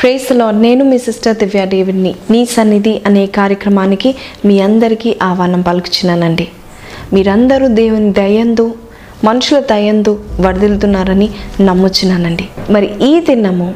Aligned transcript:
ప్రేస్లో 0.00 0.50
నేను 0.50 0.84
మీ 0.84 0.98
సిస్టర్ 0.98 1.36
దివ్య 1.36 1.64
డేవిడ్ని 1.64 2.14
నీ 2.30 2.44
సన్నిధి 2.44 3.02
అనే 3.06 3.26
కార్యక్రమానికి 3.26 4.14
మీ 4.44 4.60
అందరికీ 4.60 5.16
ఆహ్వానం 5.22 5.62
పలుకుచున్నానండి. 5.62 6.48
మీరందరూ 7.12 7.68
దేవుని 7.68 8.12
దయందు 8.12 8.74
మనుషుల 9.24 9.58
దయందు 9.58 10.12
వరదిల్తున్నారని 10.40 11.28
నమ్ముచున్నానండి. 11.60 12.48
మరి 12.70 12.88
ఈ 13.08 13.20
దినము 13.20 13.74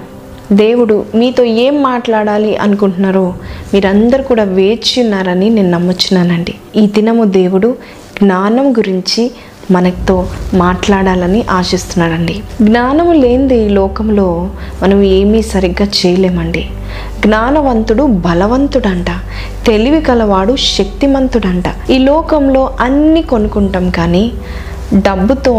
దేవుడు 0.53 1.05
మీతో 1.14 1.45
ఏం 1.45 1.82
మాట్లాడాలి 1.82 2.57
అనుకుంటున్నారో 2.57 3.34
మీరందరూ 3.75 4.23
కూడా 4.23 4.45
వేచి 4.45 5.02
ఉన్నారని 5.02 5.50
నేను 5.50 5.70
నమ్ముచున్నానండి. 5.70 6.54
ఈ 6.77 6.86
దినము 6.86 7.25
దేవుడు 7.25 7.77
జ్ఞానం 8.23 8.73
గురించి 8.73 9.30
మనతో 9.73 10.16
మాట్లాడాలని 10.54 11.41
ఆశిస్తున్నాడండి. 11.50 12.37
జ్ఞానము 12.62 13.12
లేనిది 13.12 13.59
ఈ 13.66 13.69
లోకంలో 13.69 14.28
మనం 14.83 15.02
ఏమీ 15.02 15.42
సరిగ్గా 15.42 15.88
చేయలేమండి. 15.98 16.62
జ్ఞానవంతుడు 17.20 18.05
బలవంతుడంట. 18.27 19.11
తెలివి 19.66 20.00
కలవాడు 20.00 20.56
శక్తిమంతుడంట. 20.56 21.64
ఈ 21.91 21.98
లోకంలో 21.98 22.62
అన్నీ 22.80 23.23
కొనుక్కుంటాం 23.23 23.91
కానీ 23.91 24.24
డబ్బుతో 24.95 25.55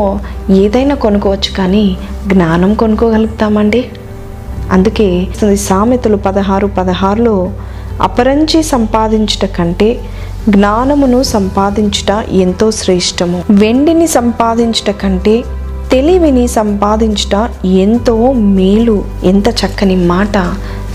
ఏదైనా 0.50 0.96
కొనుక్కోవచ్చు 0.96 1.52
కానీ 1.58 1.86
జ్ఞానం 2.28 2.74
కొనుక్కోగలుగుతామండి. 2.74 3.82
అందుకే 4.72 5.08
సామెతలు 5.56 6.18
పదహారు 6.18 6.68
పదహారులో 6.68 7.36
అపరంచి 8.02 8.60
సంపాదించుట 8.64 9.46
కంటే 9.58 9.90
జ్ఞానమును 10.50 11.24
సంపాదించుట 11.24 12.26
ఎంతో 12.30 12.72
శ్రేష్టము. 12.72 13.44
వెండిని 13.50 14.08
సంపాదించుట 14.08 14.96
కంటే 14.96 15.44
తెలివిని 15.92 16.48
సంపాదించుట 16.48 17.50
ఎంతో 17.66 18.32
మేలు. 18.32 19.04
ఎంత 19.24 19.48
చక్కని 19.48 19.96
మాట. 19.96 20.38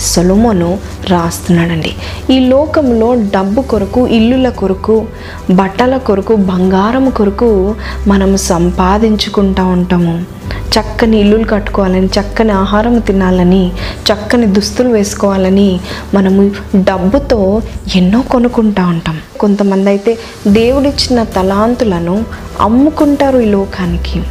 సొలొమోను 0.00 0.78
రాస్తున్నాడండి. 1.10 1.94
ఈ 2.30 2.38
లోకంలో 2.38 3.14
డబ్బు 3.14 3.62
కొరకు 3.62 4.06
ఇల్లుల 4.06 4.48
కొరకు 4.48 5.06
బట్టల 5.50 5.96
కొరకు 5.96 6.36
బంగారం 6.36 7.10
కొరకు 7.10 7.74
మనము 8.06 8.36
సంపాదించుకుంటూ 8.36 9.66
ఉంటాము. 9.66 10.24
చక్కని 10.69 11.20
ఇల్లులు 11.20 11.44
కట్టుకోవాలని 11.44 12.06
చక్కని 12.06 12.52
ఆహారం 12.52 12.98
తినాలని 12.98 13.72
చక్కని 14.12 14.46
దుస్తులు 14.46 14.88
వేసుకోవాలని 14.88 15.80
మనము 16.14 16.50
డబ్బుతో 16.76 17.62
ఎన్నో 17.96 18.20
కొనుక్కుంటూ 18.20 18.82
ఉంటాం. 18.82 19.19
కొంతమంది 19.41 19.91
అయితే 19.91 20.19
దేవుడిచ్చిన 20.46 21.22
తలాంతులను 21.22 22.24
అమ్ముకుంటారు 22.60 23.38
ఈ 23.38 23.44
లోకానికి. 23.44 24.22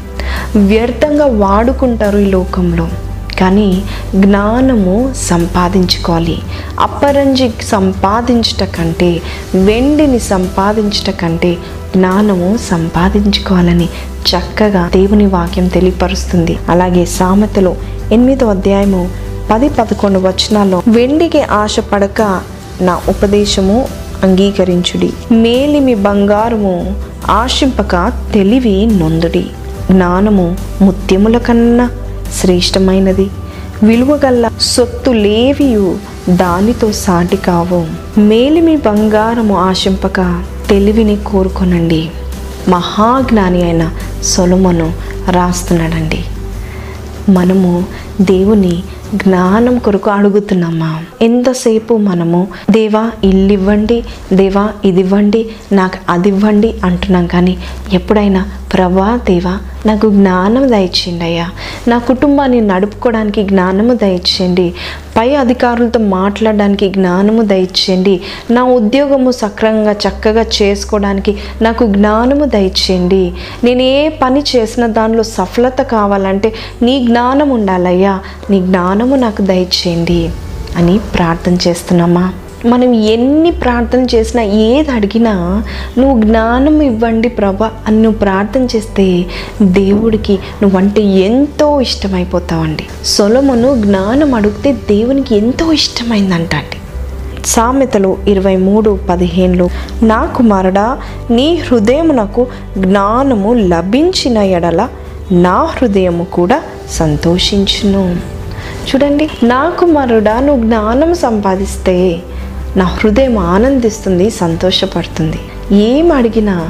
వ్యర్థంగా 0.59 1.25
వాడుకుంటారు 1.25 2.17
ఈ 2.17 2.25
లోకంలో. 2.25 2.87
కానీ 3.39 3.83
జ్ఞానము 4.15 5.13
సంపాదించుకోవాలి. 5.17 6.37
అపరంజి 6.79 7.51
సంపాదించుట 7.61 8.69
కంటే 8.77 9.21
వెండిని 9.55 10.19
సంపాదించుట 10.19 11.15
కంటే 11.15 11.53
జ్ఞానము 11.95 12.57
సంపాదించుకోవాలని 12.57 13.85
చక్కగా 14.31 14.89
దేవుని 14.93 15.25
వాక్యం 15.25 15.67
తెలియపరుస్తుంది. 15.67 16.57
అలాగే 16.69 17.05
సామెతలో 17.05 17.75
ఎనిమిదో 18.11 18.45
అధ్యాయము 18.45 19.09
పది 19.51 19.69
పదకొండు 19.69 20.19
వచనాల్లో 20.19 20.81
వెండికి 20.87 21.41
ఆశపడక 21.41 22.41
నా 22.81 23.01
ఉపదేశము 23.09 23.87
అంగీకరించుడి. 24.23 25.13
మేలిమి 25.31 25.95
బంగారము 25.95 27.03
ఆశింపక 27.29 28.11
తెలివి 28.33 28.85
నొందుడి. 28.85 29.45
జ్ఞానము 29.91 30.57
ముత్యముల 30.81 31.37
కన్నా 31.37 31.89
శ్రేష్టమైనది. 32.33 33.29
విలువగల్ల 33.83 34.49
సొత్తు 34.61 35.11
లేవియు 35.11 35.97
దానితో 36.29 36.91
సాటి 36.91 37.37
కావు. 37.37 37.85
మేలిమి 38.19 38.77
బంగారము 38.77 39.57
ఆశింపక 39.57 40.43
తెలివిని 40.69 41.15
కోరుకొనండి. 41.15 42.09
మహాజ్ఞాని 42.69 43.63
అయిన 43.63 43.89
సొలమును 44.23 44.93
రాస్తున్నాడండి. 45.29 46.23
మనము 47.29 47.85
దేవుని 48.21 48.83
జ్ఞానం 49.13 49.77
కొరకు 49.77 50.09
అడుగుతున్నామా? 50.09 51.01
ఎంతసేపు 51.21 51.97
మనము 51.97 52.47
దేవా 52.71 53.11
ఇల్లు 53.23 53.53
ఇవ్వండి 53.53 54.03
దేవా 54.33 54.69
ఇది 54.85 54.99
ఇవ్వండి 54.99 55.45
నాకు 55.71 55.97
అది 56.09 56.29
ఇవ్వండి 56.29 56.75
అంటున్నాం 56.83 57.27
కానీ 57.27 57.57
ఎప్పుడైనా 57.93 58.45
ప్రభా 58.73 59.19
దేవా 59.27 59.57
నాకు 59.85 60.09
జ్ఞానం 60.09 60.71
దయచేయండి 60.71 61.25
అయ్యా. 61.25 61.49
నా 61.87 61.97
కుటుంబాన్ని 61.97 62.61
నడుపుకోవడానికి 62.61 63.43
జ్ఞానము 63.43 63.93
దయచేయండి. 63.93 64.73
పై 65.17 65.35
అధికారులతో 65.35 65.99
మాట్లాడడానికి 65.99 66.89
జ్ఞానము 66.89 67.41
దయచేయండి. 67.41 68.21
నా 68.51 68.63
ఉద్యోగము 68.63 69.31
సక్రమంగా 69.31 69.91
చక్కగా 69.91 70.45
చేసుకోవడానికి 70.61 71.37
నాకు 71.61 71.85
జ్ఞానము 71.85 72.45
దయచేయండి. 72.45 73.33
నేను 73.63 73.81
ఏ 73.81 74.09
పని 74.09 74.43
చేసిన 74.55 74.85
దానిలో 74.85 75.23
సఫలత 75.23 75.81
కావాలంటే 75.81 76.53
నీ 76.81 77.05
జ్ఞానం 77.05 77.49
ఉండాలయ్యా. 77.49 78.19
నీ 78.49 78.61
జ్ఞానము 78.61 79.15
నాకు 79.15 79.41
దయచేయండి 79.41 80.29
అని 80.77 80.99
ప్రార్థన 81.15 81.57
చేస్తున్నామా? 81.67 82.33
మనం 82.65 82.93
ఎన్ని 82.93 83.51
ప్రార్థన 83.51 84.05
చేసినా 84.15 84.43
ఏది 84.43 84.91
అడిగినా 84.91 85.63
నువ్వు 85.97 86.21
జ్ఞానం 86.21 86.81
ఇవ్వండి 86.81 87.29
ప్రభా 87.29 87.71
అని 87.87 88.01
నువ్వు 88.01 88.19
ప్రార్థన 88.19 88.67
చేస్తే 88.75 89.25
దేవుడికి 89.61 90.39
నువ్వంటే 90.61 91.01
ఎంతో 91.01 91.81
ఇష్టమైపోతావండి. 91.81 92.87
సొలమును 93.05 93.81
జ్ఞానం 93.81 94.33
అడిగితే 94.33 94.71
దేవునికి 94.71 95.35
ఎంతో 95.35 95.71
ఇష్టమైందంట 95.71 96.55
అండి 96.55 96.77
సామెతలు 97.45 98.17
ఇరవై 98.27 98.55
మూడు 98.55 98.99
పదిహేనులో 99.09 99.69
నా 100.03 100.25
కుమారుడా 100.25 100.97
నీ 101.31 101.55
హృదయమునకు 101.55 102.47
జ్ఞానము 102.77 103.53
లభించిన 103.53 104.37
ఎడల 104.37 104.87
నా 105.31 105.63
హృదయము 105.63 106.23
కూడా 106.23 106.61
సంతోషించును. 106.91 108.15
చూడండి 108.89 109.29
నా 109.43 109.69
కుమారుడా 109.79 110.39
నువ్వు 110.39 110.63
జ్ఞానం 110.63 111.15
సంపాదిస్తే 111.15 112.19
నా 112.77 112.85
హృదయం 112.85 113.37
ఆనందిస్తుంది 113.37 114.29
సంతోషపడుతుంది. 114.29 115.39
ఏం 115.75 116.11
అడిగినా 116.11 116.69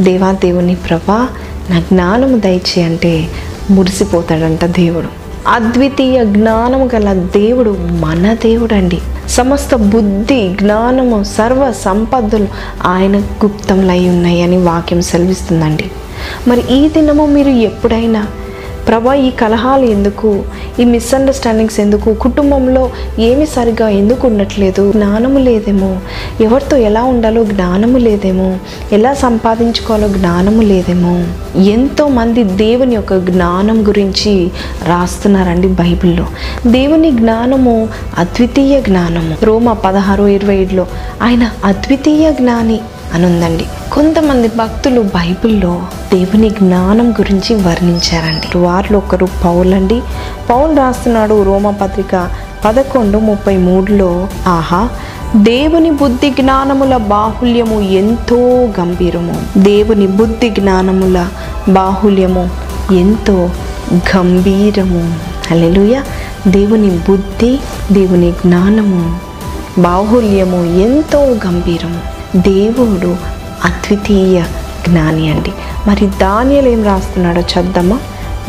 దేవా 0.00 0.32
దేవుని 0.32 0.74
ప్రభా 0.74 1.28
నా 1.70 1.80
జ్ఞానము 1.80 2.38
దయచి 2.38 2.82
అంటే 2.82 3.28
మురిసిపోతాడంట 3.70 4.64
దేవుడు. 4.64 5.06
అద్వితీయ 5.48 6.24
జ్ఞానము 6.24 6.90
గల 6.94 7.12
దేవుడు 7.12 7.76
మన 7.80 8.34
దేవుడండి. 8.34 8.98
సమస్త 9.28 9.74
బుద్ధి 9.74 10.48
జ్ఞానము 10.48 11.24
సర్వ 11.24 11.74
సంపదలు 11.84 12.48
ఆయన 12.86 13.20
గుప్తంలై 13.20 14.08
ఉన్నాయని 14.08 14.56
వాక్యం 14.56 15.02
సెలవిస్తుందండి. 15.02 15.90
మరి 16.48 16.62
ఈ 16.70 16.88
దినము 16.88 17.26
మీరు 17.26 17.48
ఎప్పుడైనా 17.48 18.26
ప్రభా 18.88 19.14
ఈ 19.14 19.30
కలహాలు 19.30 19.84
ఎందుకు? 19.84 20.44
ఈ 20.80 20.84
మిస్అండర్స్టాండింగ్స్ 20.84 21.80
ఎందుకు? 21.80 22.14
కుటుంబంలో 22.14 22.90
ఏమి 23.18 23.46
సరిగా 23.46 23.88
ఎందుకు 23.88 24.26
ఉండట్లేదు? 24.26 24.92
జ్ఞానము 24.92 25.38
లేదేమో. 25.38 25.96
ఎవరితో 26.40 26.76
ఎలా 26.76 27.02
ఉండాలో 27.02 27.44
జ్ఞానము 27.44 27.98
లేదేమో. 27.98 28.58
ఎలా 28.92 29.14
సంపాదించుకోవాలో 29.14 30.08
జ్ఞానము 30.08 30.62
లేదేమో. 30.62 31.24
ఎంతో 31.62 32.08
మంది 32.08 32.44
దేవుని 32.44 32.94
యొక్క 32.94 33.18
జ్ఞానం 33.18 33.88
గురించి 33.88 34.50
రాస్తున్నారండి 34.84 35.68
బైబిల్లో. 35.68 36.26
దేవుని 36.66 37.10
జ్ఞానము 37.10 37.88
అద్వితీయ 38.18 38.80
జ్ఞానము. 38.80 39.36
రోమ 39.42 39.72
పదహారు 39.72 40.24
ఇరవై 40.24 40.56
ఏడులో 40.56 40.86
ఆయన 41.22 41.50
అద్వితీయ 41.64 42.32
జ్ఞాని 42.32 42.80
అని 43.14 43.26
ఉందండి 43.26 43.64
కొంతమంది 43.92 44.48
భక్తులు 44.48 45.00
బైబిల్లో 45.00 45.82
దేవుని 46.12 46.50
జ్ఞానం 46.50 47.12
గురించి 47.12 47.54
వర్ణించారండి. 47.56 48.58
వారిలో 48.58 48.98
ఒకరు 48.98 49.28
పౌల్ 49.44 49.74
అండి 49.74 50.02
పౌల్ 50.50 50.78
రాస్తున్నాడు 50.78 51.42
రోమపత్రిక 51.42 52.30
పదకొండు 52.64 53.18
ముప్పై 53.18 53.56
మూడులో 53.56 54.28
ఆహా 54.46 54.88
దేవుని 55.36 55.90
బుద్ధి 55.90 56.30
జ్ఞానముల 56.30 56.96
బాహుల్యము 56.96 57.80
ఎంతో 57.80 58.36
గంభీరము. 58.80 59.42
దేవుని 59.58 60.06
బుద్ధి 60.06 60.50
జ్ఞానముల 60.50 61.28
బాహుల్యము 61.68 62.50
ఎంతో 62.92 63.50
గంభీరము. 63.94 65.14
అలెలుయ 65.50 66.00
దేవుని 66.48 66.90
బుద్ధి 66.90 67.58
దేవుని 67.92 68.32
జ్ఞానము 68.32 69.20
బాహుల్యము 69.78 70.64
ఎంతో 70.64 71.18
గంభీరము. 71.24 72.21
దేవుడు 72.36 73.16
అద్వితీయ 73.64 74.42
జ్ఞాని 74.88 75.30
అండి. 75.30 75.52
మరి 75.86 76.06
దానియలు 76.06 76.68
ఏం 76.68 76.84
రాస్తున్నాడో 76.84 77.40
చద్దామా? 77.40 77.98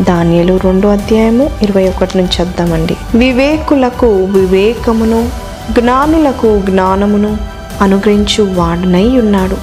దానియలు 0.01 0.59
రెండో 0.63 0.89
అధ్యాయము 0.89 1.50
ఇరవై 1.62 1.88
ఒకటి 1.88 2.18
నుంచి 2.18 2.44
చద్దామండి. 2.44 2.97
వివేకులకు 3.15 4.24
వివేకమును 4.24 5.30
జ్ఞానులకు 5.80 6.62
జ్ఞానమును 6.62 7.38
అనుగ్రహించు 7.81 8.44
వాడునై 8.44 9.18
ఉన్నాడు. 9.18 9.57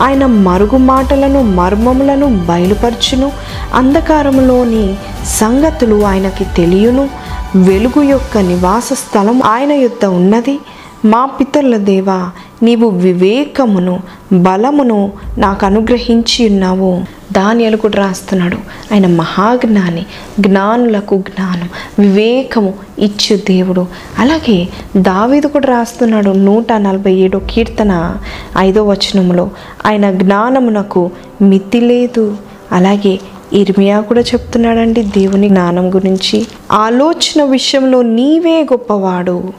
ఆయన 0.00 0.26
మరుగు 0.26 0.76
మాటలను 0.76 1.42
మర్మములను 1.42 2.26
బయలుపరచును. 2.26 3.32
అంధకారములోని 3.74 4.96
సంగతులు 5.26 6.04
ఆయనకి 6.04 6.44
తెలియను. 6.44 7.08
వెలుగు 7.56 8.02
యొక్క 8.02 8.38
నివాస 8.38 8.88
స్థలం 8.92 9.42
ఆయన 9.42 9.72
యుద్ధ 9.72 10.04
ఉన్నది. 10.04 10.58
మా 11.04 11.24
పితరుల 11.24 11.76
దేవా 11.76 12.30
నీవు 12.62 12.88
వివేకమును 12.88 14.00
బలమును 14.32 15.12
నాకు 15.38 15.66
అనుగ్రహించి 15.66 16.48
ఉన్నావు. 16.48 17.02
దానియలు 17.32 17.76
కూడా 17.76 17.98
రాస్తున్నాడు. 17.98 18.56
ఆయన 18.92 19.06
మహాజ్ఞాని 19.06 20.06
జ్ఞానులకు 20.40 21.18
జ్ఞానం 21.18 21.68
వివేకము 21.98 22.74
ఇచ్చు 22.98 23.36
దేవుడు. 23.36 23.86
అలాగే 24.18 24.68
దావీదు 24.96 25.46
కూడా 25.46 25.66
రాస్తున్నాడు 25.66 26.30
నూట 26.30 26.72
నలభై 26.72 27.14
ఏడో 27.14 27.40
కీర్తన 27.50 28.16
ఐదో 28.58 28.84
వచనంలో 28.84 29.50
ఆయన 29.86 30.10
జ్ఞానమునకు 30.10 31.10
మితి 31.42 31.80
లేదు. 31.80 32.36
అలాగే 32.72 33.20
ఇర్మియా 33.52 34.00
కూడా 34.00 34.20
చెప్తున్నాడండి 34.20 35.02
దేవుని 35.02 35.48
జ్ఞానం 35.48 35.94
గురించి. 35.94 36.46
ఆలోచన 36.72 37.42
విషయంలో 37.42 38.02
నీవే 38.02 38.62
గొప్పవాడు. 38.62 39.52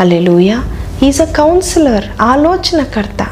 హలెలూయ 0.00 0.56
ఈజ్ 1.02 1.20
అ 1.20 1.24
కౌన్సిలర్ 1.24 2.04
ఆలోచనకర్త. 2.22 3.26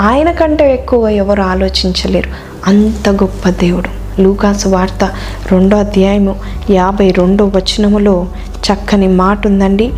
ఆయన 0.00 0.32
కంటే 0.32 0.72
ఎక్కువ 0.72 1.08
ఎవరు 1.08 1.42
ఆలోచించలేరు. 1.42 2.30
అంత 2.66 3.08
గొప్ప 3.08 3.48
దేవుడు. 3.48 4.04
లూకాసు 4.20 4.68
వార్త 4.68 5.04
రెండో 5.52 5.76
అధ్యాయము 5.76 6.36
యాభై 6.70 7.10
రెండో 7.10 7.44
వచనములో 7.44 8.26
చక్కని 8.52 9.08
మాట 9.08 9.46
ఉందండి 9.46 9.92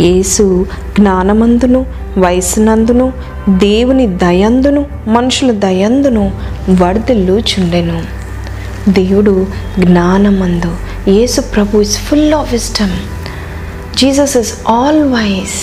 యేసు 0.00 0.66
జ్ఞానమందును 0.98 1.86
వయసునందును 2.18 3.12
దేవుని 3.48 4.06
దయందును 4.06 4.86
మనుషుల 5.08 5.50
దయందును 5.50 6.32
వర్ధిల్లుచుండెను 6.70 8.02
దేవుడు 8.88 9.46
జ్ఞానమందు. 9.78 10.76
యేసు 11.10 11.40
ప్రభు 11.40 11.78
is 11.78 11.98
full 11.98 12.34
of 12.34 12.54
wisdom 12.54 13.21
Jesus 13.98 14.36
is 14.36 14.52
all 14.68 15.02
wise 15.04 15.58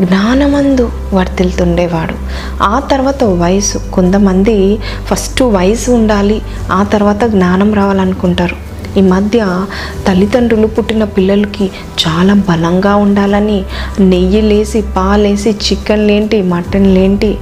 జ్ఞానమందు 0.00 0.92
వర్తిల్తుండేవాడు 1.14 2.14
ఆ 2.62 2.80
తర్వాత 2.90 3.24
వయసు 3.24 3.78
కొంతమంది 3.92 4.56
ఫస్ట్ 5.08 5.42
వయసు 5.42 5.90
ఉండాలి 5.90 6.42
ఆ 6.72 6.82
తర్వాత 6.82 7.24
జ్ఞానం 7.24 7.74
రావాలనుకుంటారు. 7.74 8.56
ఈ 8.98 9.00
మధ్య 9.00 9.38
తల్లిదండ్రులు 10.08 10.66
పుట్టిన 10.66 11.04
పిల్లలకి 11.04 11.70
చాలా 12.02 12.34
బలంగా 12.34 12.96
ఉండాలని 12.96 13.64
నెయ్యి 14.00 14.42
లేసి 14.42 14.82
పాలేసి 14.96 15.50
చికెన్లేంటి 15.50 16.42
మటన్లేంటి 16.42 17.38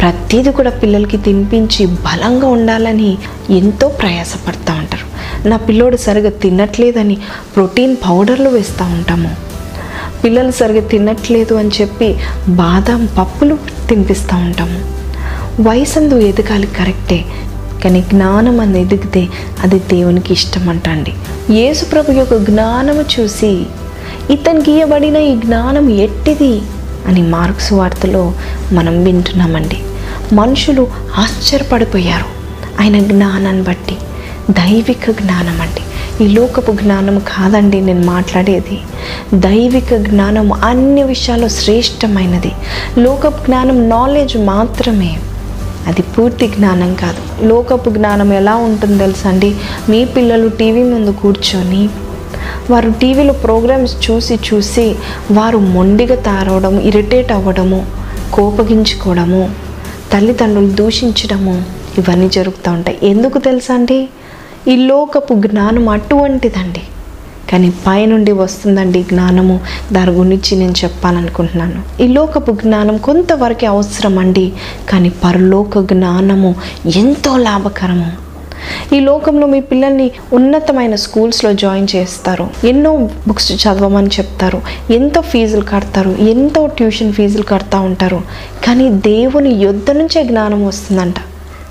ప్రతిదీ 0.00 0.50
కూడా 0.50 0.70
పిల్లలకి 0.70 1.16
తినిపించి 1.16 1.86
బలంగా 1.86 2.48
ఉండాలని 2.48 3.18
ఎంతో 3.50 3.88
ప్రయాసపడతా 3.88 4.74
ఉంటారు. 4.74 5.06
నా 5.46 5.56
పిల్లోడు 5.56 5.96
సరిగా 5.96 6.30
తినట్లేదని 6.30 7.16
ప్రోటీన్ 7.56 7.96
పౌడర్లు 7.96 8.48
వేస్తూ 8.48 8.84
ఉంటాము. 8.84 9.36
పిల్లలు 10.24 10.50
సరిగా 10.50 10.80
తినట్లేదు 10.80 11.54
అని 11.54 11.70
చెప్పి 11.80 12.16
బాదం 12.48 13.08
పప్పులు 13.18 13.58
తినిపిస్తూ 13.88 14.36
ఉంటాము. 14.36 15.00
వయసందు 15.68 16.14
ఎదగాలి 16.14 16.66
కరెక్టే 16.66 17.24
కానీ 17.84 18.00
జ్ఞానం 18.00 18.60
అని 18.60 18.80
ఎదిగితే 18.80 19.28
అది 19.62 19.78
దేవునికి 19.78 20.32
ఇష్టం 20.32 20.68
అంటండి. 20.68 21.12
యేసుప్రభు 21.50 22.12
యొక్క 22.12 22.36
జ్ఞానము 22.36 23.04
చూసి 23.20 23.66
ఇతనికి 24.30 24.72
ఇవ్వబడిన 24.72 25.16
ఈ 25.16 25.36
జ్ఞానం 25.36 25.90
ఎట్టిది 25.90 26.62
అని 27.06 27.22
మార్క్స్ 27.22 27.72
వార్తలో 27.72 28.32
మనం 28.72 29.04
వింటున్నామండి. 29.04 29.78
మనుషులు 30.34 30.88
ఆశ్చర్యపడిపోయారు. 31.18 32.24
ఆయన 32.82 32.98
జ్ఞానాన్ని 32.98 33.62
బట్టి 33.62 33.96
దైవిక 34.50 35.10
జ్ఞానం 35.10 35.60
అండి 35.60 35.82
ఈ 36.24 36.34
లోకపు 36.34 36.72
జ్ఞానం 36.72 37.18
కాదండి 37.18 37.80
నేను 37.80 38.06
మాట్లాడేది. 38.06 38.80
దైవిక 39.34 39.96
జ్ఞానం 39.96 40.52
అన్ని 40.52 41.02
విషయాల్లో 41.02 41.48
శ్రేష్టమైనది. 41.48 42.52
లోకపు 42.98 43.44
జ్ఞానం 43.44 43.88
నాలెడ్జ్ 43.88 44.36
మాత్రమే. 44.36 45.16
అది 45.86 46.02
పూర్తి 46.02 46.48
జ్ఞానం 46.48 46.94
కాదు. 46.94 47.46
లోకపు 47.46 47.90
జ్ఞానం 47.90 48.32
ఎలా 48.32 48.54
ఉంటుందో 48.54 48.98
తెలుసండి? 48.98 49.54
మీ 49.88 50.04
పిల్లలు 50.04 50.48
టీవీ 50.48 50.82
ముందు 50.82 51.10
కూర్చొని 51.10 51.88
వారు 52.70 52.90
టీవీలో 52.90 53.32
ప్రోగ్రామ్స్ 53.32 54.10
చూసి 54.10 54.34
చూసి 54.34 54.94
వారు 55.30 55.58
మొండిగా 55.58 56.14
తారవడం 56.14 56.80
ఇరిటేట్ 56.80 57.32
అవ్వడము 57.32 57.86
కోపగించుకోవడము 58.32 59.50
తల్లిదండ్రులు 60.12 60.70
దూషించడము 60.70 61.62
ఇవన్నీ 61.98 62.28
జరుగుతూ 62.28 62.72
ఉంటాయి. 62.72 62.98
ఎందుకు 63.02 63.38
తెలుసా 63.38 63.74
అండి 63.74 64.08
ఈ 64.68 64.76
లోకపు 64.76 65.34
జ్ఞానం 65.34 65.88
అటువంటిదండి. 65.88 66.82
కానీ 67.52 67.70
పైనుండి 67.70 68.32
వస్తుందండి 68.32 69.02
జ్ఞానము. 69.02 69.60
దాని 69.92 70.10
గురించి 70.10 70.56
నేను 70.56 70.74
చెప్పాలనుకుంటున్నాను. 70.84 72.02
ఈ 72.02 72.08
లోకపు 72.08 72.52
జ్ఞానం 72.52 72.96
కొంతవరకే 72.96 73.66
అవసరం 73.66 74.18
అండి 74.18 74.52
కానీ 74.90 75.08
పరలోక 75.08 75.78
జ్ఞానము 75.78 76.54
ఎంతో 76.96 77.36
లాభకరము. 77.36 78.12
ఈ 78.94 79.00
లోకంలో 79.00 79.46
మీ 79.46 79.60
పిల్లల్ని 79.60 80.10
ఉన్నతమైన 80.32 80.94
స్కూల్స్లో 80.94 81.52
జాయిన్ 81.52 81.88
చేస్తారు. 81.96 82.50
ఎన్నో 82.64 83.08
బుక్స్ 83.28 83.52
చదవమని 83.52 84.06
చెప్తారు. 84.06 84.62
ఎంతో 84.90 85.20
ఫీజులు 85.20 85.64
కడతారు. 85.64 86.10
ఎంతో 86.10 86.66
ట్యూషన్ 86.66 87.12
ఫీజులు 87.12 87.42
కడతా 87.42 87.80
ఉంటారు. 87.80 88.20
కానీ 88.66 88.88
దేవుని 88.88 89.50
యుద్ధ 89.50 89.90
నుంచే 89.90 90.24
జ్ఞానం 90.24 90.66
వస్తుందంట. 90.66 91.14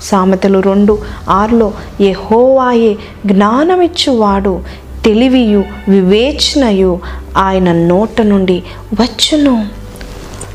సామెతలు 0.02 0.58
రెండు 0.58 0.98
ఆరులో 1.28 1.72
ఏ 2.00 2.12
హోవాయే 2.12 2.96
జ్ఞానమిచ్చువాడు 3.26 4.60
తెలివియు 5.04 5.64
వివేచనయు 5.88 6.98
ఆయన 7.36 7.72
నోట 7.72 8.22
నుండి 8.22 8.62
వచ్చును. 9.00 9.80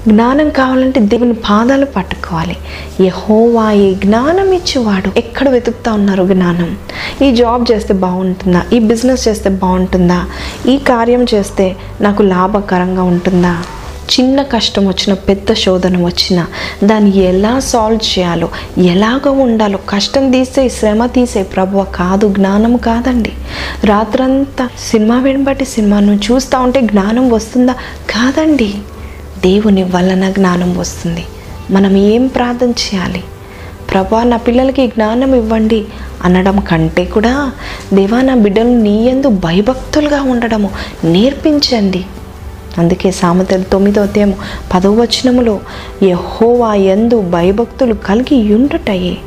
జ్ఞానం 0.07 0.49
కావాలంటే 0.49 0.99
దేవుని 0.99 1.33
పాదాలు 1.33 1.85
పట్టుకోవాలి. 1.85 2.57
యహోవాయే 3.01 3.93
జ్ఞానం 3.93 4.51
ఇచ్చేవాడు 4.51 5.19
ఎక్కడ 5.19 5.49
వెతుకుతా 5.49 5.93
ఉన్నారు 5.93 6.23
జ్ఞానం? 6.23 6.77
ఈ 7.21 7.35
జాబ్ 7.35 7.65
చేస్తే 7.71 7.93
బాగుంటుందా? 7.93 8.63
ఈ 8.73 8.79
బిజినెస్ 8.79 9.27
చేస్తే 9.27 9.49
బాగుంటుందా? 9.49 10.25
ఈ 10.67 10.77
కార్యం 10.77 11.25
చేస్తే 11.33 11.75
నాకు 12.01 12.23
లాభకరంగా 12.23 13.03
ఉంటుందా? 13.03 13.63
చిన్న 14.11 14.41
కష్టం 14.41 14.87
వచ్చిన 14.87 15.13
పెద్ద 15.13 15.53
శోధన 15.53 16.05
వచ్చిన 16.05 16.45
దాన్ని 16.83 17.17
ఎలా 17.17 17.59
సాల్వ్ 17.59 18.19
చేయాలో 18.19 18.49
ఎలాగ 18.77 19.29
ఉండాలో 19.29 19.79
కష్టం 19.89 20.31
తీసే 20.31 20.69
శ్రమ 20.69 21.05
తీసే 21.05 21.43
ప్రభువ 21.43 21.83
కాదు 21.83 22.33
జ్ఞానం 22.33 22.77
కాదండి. 22.77 23.31
రాత్రంతా 23.83 24.69
సినిమా 24.79 25.19
వెంబటి 25.19 25.65
సినిమాను 25.65 26.19
చూస్తూ 26.31 26.59
ఉంటే 26.59 26.81
జ్ఞానం 26.81 27.29
వస్తుందా? 27.29 27.73
కాదండి. 28.09 28.73
దేవుని 29.39 29.83
వలన 29.83 30.29
జ్ఞానం 30.29 30.77
వస్తుంది. 30.77 31.25
మనం 31.71 31.97
ఏం 31.97 32.27
ప్రార్థన 32.27 32.69
చేయాలి? 32.69 33.23
ప్రభా 33.91 34.23
నా 34.23 34.37
పిల్లలకి 34.37 34.87
జ్ఞానం 34.87 35.35
ఇవ్వండి 35.35 35.85
అనడం 36.23 36.59
కంటే 36.59 37.05
కూడా 37.05 37.51
దేవా 37.93 38.21
నా 38.21 38.35
బిడ్డలు 38.35 38.69
నీ 38.69 39.05
ఎందు 39.05 39.27
భయభక్తులుగా 39.27 40.21
ఉండడము 40.21 40.69
నేర్పించండి. 41.03 42.05
అందుకే 42.77 43.11
సామెతలు 43.11 43.63
తొమ్మిదో 43.63 44.05
తేము 44.05 44.35
పదవ 44.73 45.01
వచనములో 45.01 45.59
యహోవా 46.03 46.73
యందు 46.73 47.21
భయభక్తులు 47.21 47.93
కలిగి 47.93 48.53
ఉండుటయే. 48.53 49.17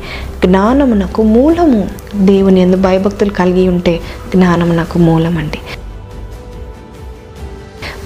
జ్ఞానమునకు 0.45 1.23
మూలము. 1.23 1.87
దేవుని 2.15 2.61
యందు 2.61 2.77
భయభక్తులు 2.77 3.29
కలిగి 3.29 3.67
ఉంటే 3.67 3.99
జ్ఞానమునకు 4.35 4.99
మూలమండి. 4.99 5.57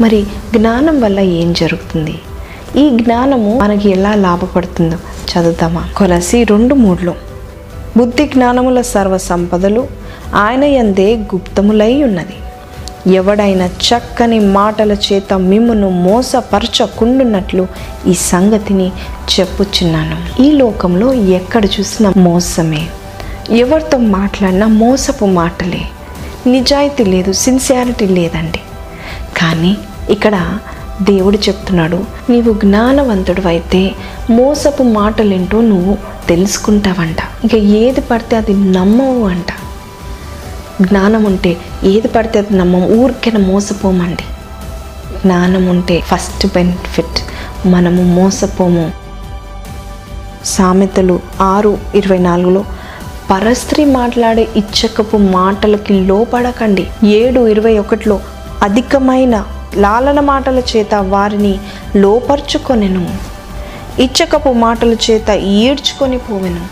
మరి 0.02 0.26
జ్ఞానం 0.56 1.02
వల్ల 1.02 1.20
ఏం 1.20 1.54
జరుగుతుంది? 1.54 2.16
ఈ 2.80 2.90
జ్ఞానము 2.90 3.60
మనకి 3.60 3.90
ఎలా 3.90 4.16
లాభపడుతుందో 4.16 4.98
చదువుతామా 5.32 5.90
కొలసి 5.98 6.44
రెండు 6.44 6.76
మూడులో. 6.76 7.14
బుద్ధి 7.98 8.28
జ్ఞానముల 8.28 8.82
సర్వ 8.82 9.18
సంపదలు 9.18 9.88
ఆయన 10.36 10.64
యందే 10.64 11.16
గుప్తములై 11.16 12.04
ఉన్నది. 12.04 12.36
ఎవడైనా 13.08 13.66
చక్కని 13.66 14.40
మాటల 14.40 14.92
చేత 14.92 15.34
మిమ్మును 15.34 15.90
మోసపరచకుండున్నట్లు 15.90 17.68
ఈ 18.08 18.14
సంగతిని 18.14 18.92
చెప్పుచున్నాను. 19.40 20.42
ఈ 20.42 20.52
లోకంలో 20.52 21.14
ఎక్కడ 21.14 21.66
చూసినా 21.66 22.14
మోసమే. 22.18 22.88
ఎవరితో 23.52 23.98
మాట్లాడినా 23.98 24.68
మోసపు 24.68 25.26
మాటలే. 25.26 25.82
నిజాయితీ 26.48 27.04
లేదు 27.04 27.32
సిన్సియారిటీ 27.32 28.08
లేదండి. 28.08 28.60
కానీ 29.38 29.78
ఇక్కడ 30.10 30.58
దేవుడు 31.02 31.38
చెప్తున్నాడు 31.38 32.06
నీవు 32.30 32.54
జ్ఞానవంతుడు 32.54 33.48
అయితే 33.48 33.92
మోసపు 34.30 34.84
మాటలేంటో 34.84 35.62
నువ్వు 35.62 35.98
తెలుసుకుంటావంట. 36.30 37.18
ఇంకా 37.44 37.58
ఏది 37.58 38.02
పడితే 38.02 38.36
అది 38.36 38.54
నమ్మవు 38.54 39.28
అంట. 39.28 39.46
జ్ఞానం 40.82 41.24
ఉంటే 41.24 41.58
ఏది 41.84 42.08
పడితే 42.08 42.40
అది 42.40 42.58
నమ్మం 42.58 42.84
ఊరికైనా 42.84 43.40
మోసపోమండి. 43.40 44.24
జ్ఞానం 45.18 45.68
ఉంటే 45.68 46.00
ఫస్ట్ 46.00 46.48
బెనిఫిట్ 46.48 47.24
మనము 47.68 48.04
మోసపోము. 48.04 48.92
సామెతలు 50.46 51.20
ఆరు 51.42 51.78
ఇరవై 51.96 52.18
నాలుగులో 52.18 52.66
పరస్త్రీ 53.32 53.86
మాట్లాడే 53.86 54.48
ఇచ్చకపు 54.56 55.18
మాటలకి 55.18 55.94
లోపడకండి. 55.94 56.88
ఏడు 57.08 57.48
ఇరవై 57.48 57.78
ఒకటిలో 57.78 58.20
అధికమైన 58.64 59.46
లాలన 59.76 60.20
మాటల 60.20 60.60
చేత 60.60 60.96
వారిని 60.96 61.60
లోపరుచుకొనెను. 61.96 63.18
ఇచ్చకపు 64.00 64.50
మాటల 64.50 64.94
చేత 64.94 65.30
ఈడ్చుకొని 65.30 66.18
పోవెను. 66.18 66.66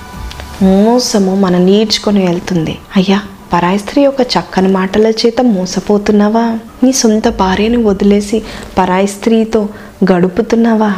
మోసము 0.63 1.35
మనం 1.35 1.67
ఈడ్చుకొని 1.67 2.25
వెళ్తుంది. 2.25 2.79
అయ్యా 2.95 3.21
పరాయి 3.53 3.79
స్త్రీ 3.79 4.03
యొక్క 4.03 4.21
చక్కని 4.21 4.67
మాటల 4.67 5.07
చేత 5.07 5.41
మోసపోతున్నావా? 5.41 6.59
నీ 6.83 6.91
సొంత 6.91 7.29
భార్యను 7.29 7.83
వదిలేసి 7.83 8.41
పరాయి 8.77 9.07
స్త్రీతో 9.07 9.69
గడుపుతున్నావా? 10.11 10.95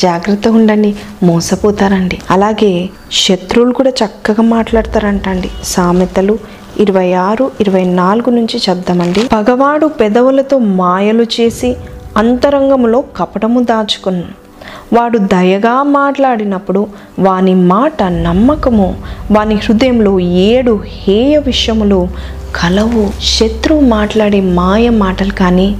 జాగ్రత్తగా 0.00 0.54
ఉండండి 0.54 0.96
మోసపోతారండి. 1.22 2.18
అలాగే 2.30 2.88
శత్రువులు 3.12 3.72
కూడా 3.72 3.90
చక్కగా 3.90 4.42
మాట్లాడతారంట 4.42 5.28
అండి 5.28 5.50
సామెతలు 5.64 6.38
ఇరవై 6.80 7.12
ఆరు 7.12 7.50
ఇరవై 7.60 7.84
నాలుగు 7.84 8.30
నుంచి 8.30 8.58
చద్దామండి 8.58 9.28
పగవాడు 9.32 9.86
పెదవులతో 9.86 10.58
మాయలు 10.58 11.22
చేసి 11.22 11.76
అంతరంగంలో 12.16 13.04
కపటము 13.16 13.62
దాచుకున్నాను 13.62 14.47
వాడు 14.92 15.18
దయగా 15.18 15.82
మాట్లాడినప్పుడు 15.82 16.86
వాని 17.18 17.54
మాట 17.54 18.02
నమ్మకము. 18.02 18.96
వాని 19.32 19.54
హృదయంలో 19.54 20.20
ఏడు 20.20 20.82
హేయ 20.86 21.38
విషయములు 21.38 22.08
కలవు 22.56 23.10
శత్రువు 23.22 23.80
మాట్లాడే 23.80 24.40
మాయ 24.40 24.88
మాటలు 24.88 25.30
కానీ 25.30 25.76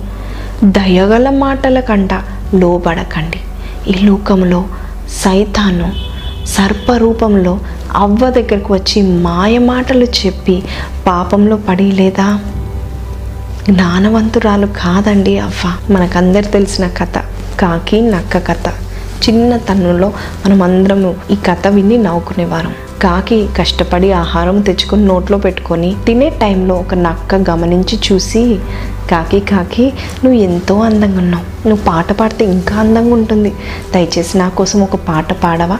దయగల 0.65 1.31
మాటల 1.31 1.81
కంట 1.81 2.15
లోబడకండి. 2.55 3.41
ఈ 3.91 4.07
లోకంలో 4.07 4.65
సైతాను 5.09 5.93
సర్పరూపంలో 6.47 7.61
అవ్వ 7.97 8.31
దగ్గరకు 8.31 8.75
వచ్చి 8.75 9.03
మాయ 9.03 9.59
మాటలు 9.59 10.05
చెప్పి 10.05 10.63
పాపంలో 11.07 11.57
పడి 11.57 11.93
లేదా? 11.93 12.41
జ్ఞానవంతురాలు 13.71 14.67
కాదండి 14.67 15.39
అవ్వ. 15.39 15.93
మనకందరు 15.95 16.47
తెలిసిన 16.47 16.87
కథ 16.87 17.19
కాకి 17.61 18.01
నక్క 18.01 18.39
కథ. 18.39 18.73
చిన్న 19.25 19.57
తన్నులో 19.57 20.09
మనం 20.47 20.63
అందరము 20.63 21.15
ఈ 21.31 21.35
కథ 21.35 21.67
విని 21.69 21.97
నవ్వుకునేవారం. 21.99 22.75
కాకి 23.03 23.49
కష్టపడి 23.57 24.13
ఆహారం 24.13 24.61
తెచ్చుకొని 24.61 25.05
నోట్లో 25.05 25.39
పెట్టుకొని 25.39 25.97
తినే 26.07 26.31
టైంలో 26.31 26.75
ఒక 26.75 26.95
నక్క 26.95 27.51
గమనించి 27.51 28.01
చూసి 28.13 28.59
కాకి 29.11 29.41
కాకి 29.41 29.93
నువ్వు 30.25 30.41
ఎంతో 30.41 30.81
అందంగా 30.81 31.19
ఉన్నావు. 31.19 31.69
నువ్వు 31.69 31.85
పాట 31.85 32.13
పాడితే 32.13 32.45
ఇంకా 32.45 32.77
అందంగా 32.77 33.15
ఉంటుంది. 33.15 33.53
దయచేసి 33.95 34.39
నా 34.39 34.49
కోసం 34.49 34.83
ఒక 34.83 34.97
పాట 34.97 35.33
పాడవా? 35.33 35.79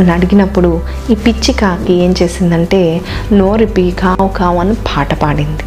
అని 0.00 0.10
అడిగినప్పుడు 0.10 0.80
ఈ 1.10 1.14
పిచ్చి 1.14 1.52
కాకి 1.52 1.92
ఏం 1.92 2.14
చేసిందంటే 2.22 3.00
నోరిపి 3.32 3.90
కావు 3.90 4.28
కావు 4.28 4.58
అని 4.58 4.74
పాట 4.74 5.14
పాడింది. 5.14 5.62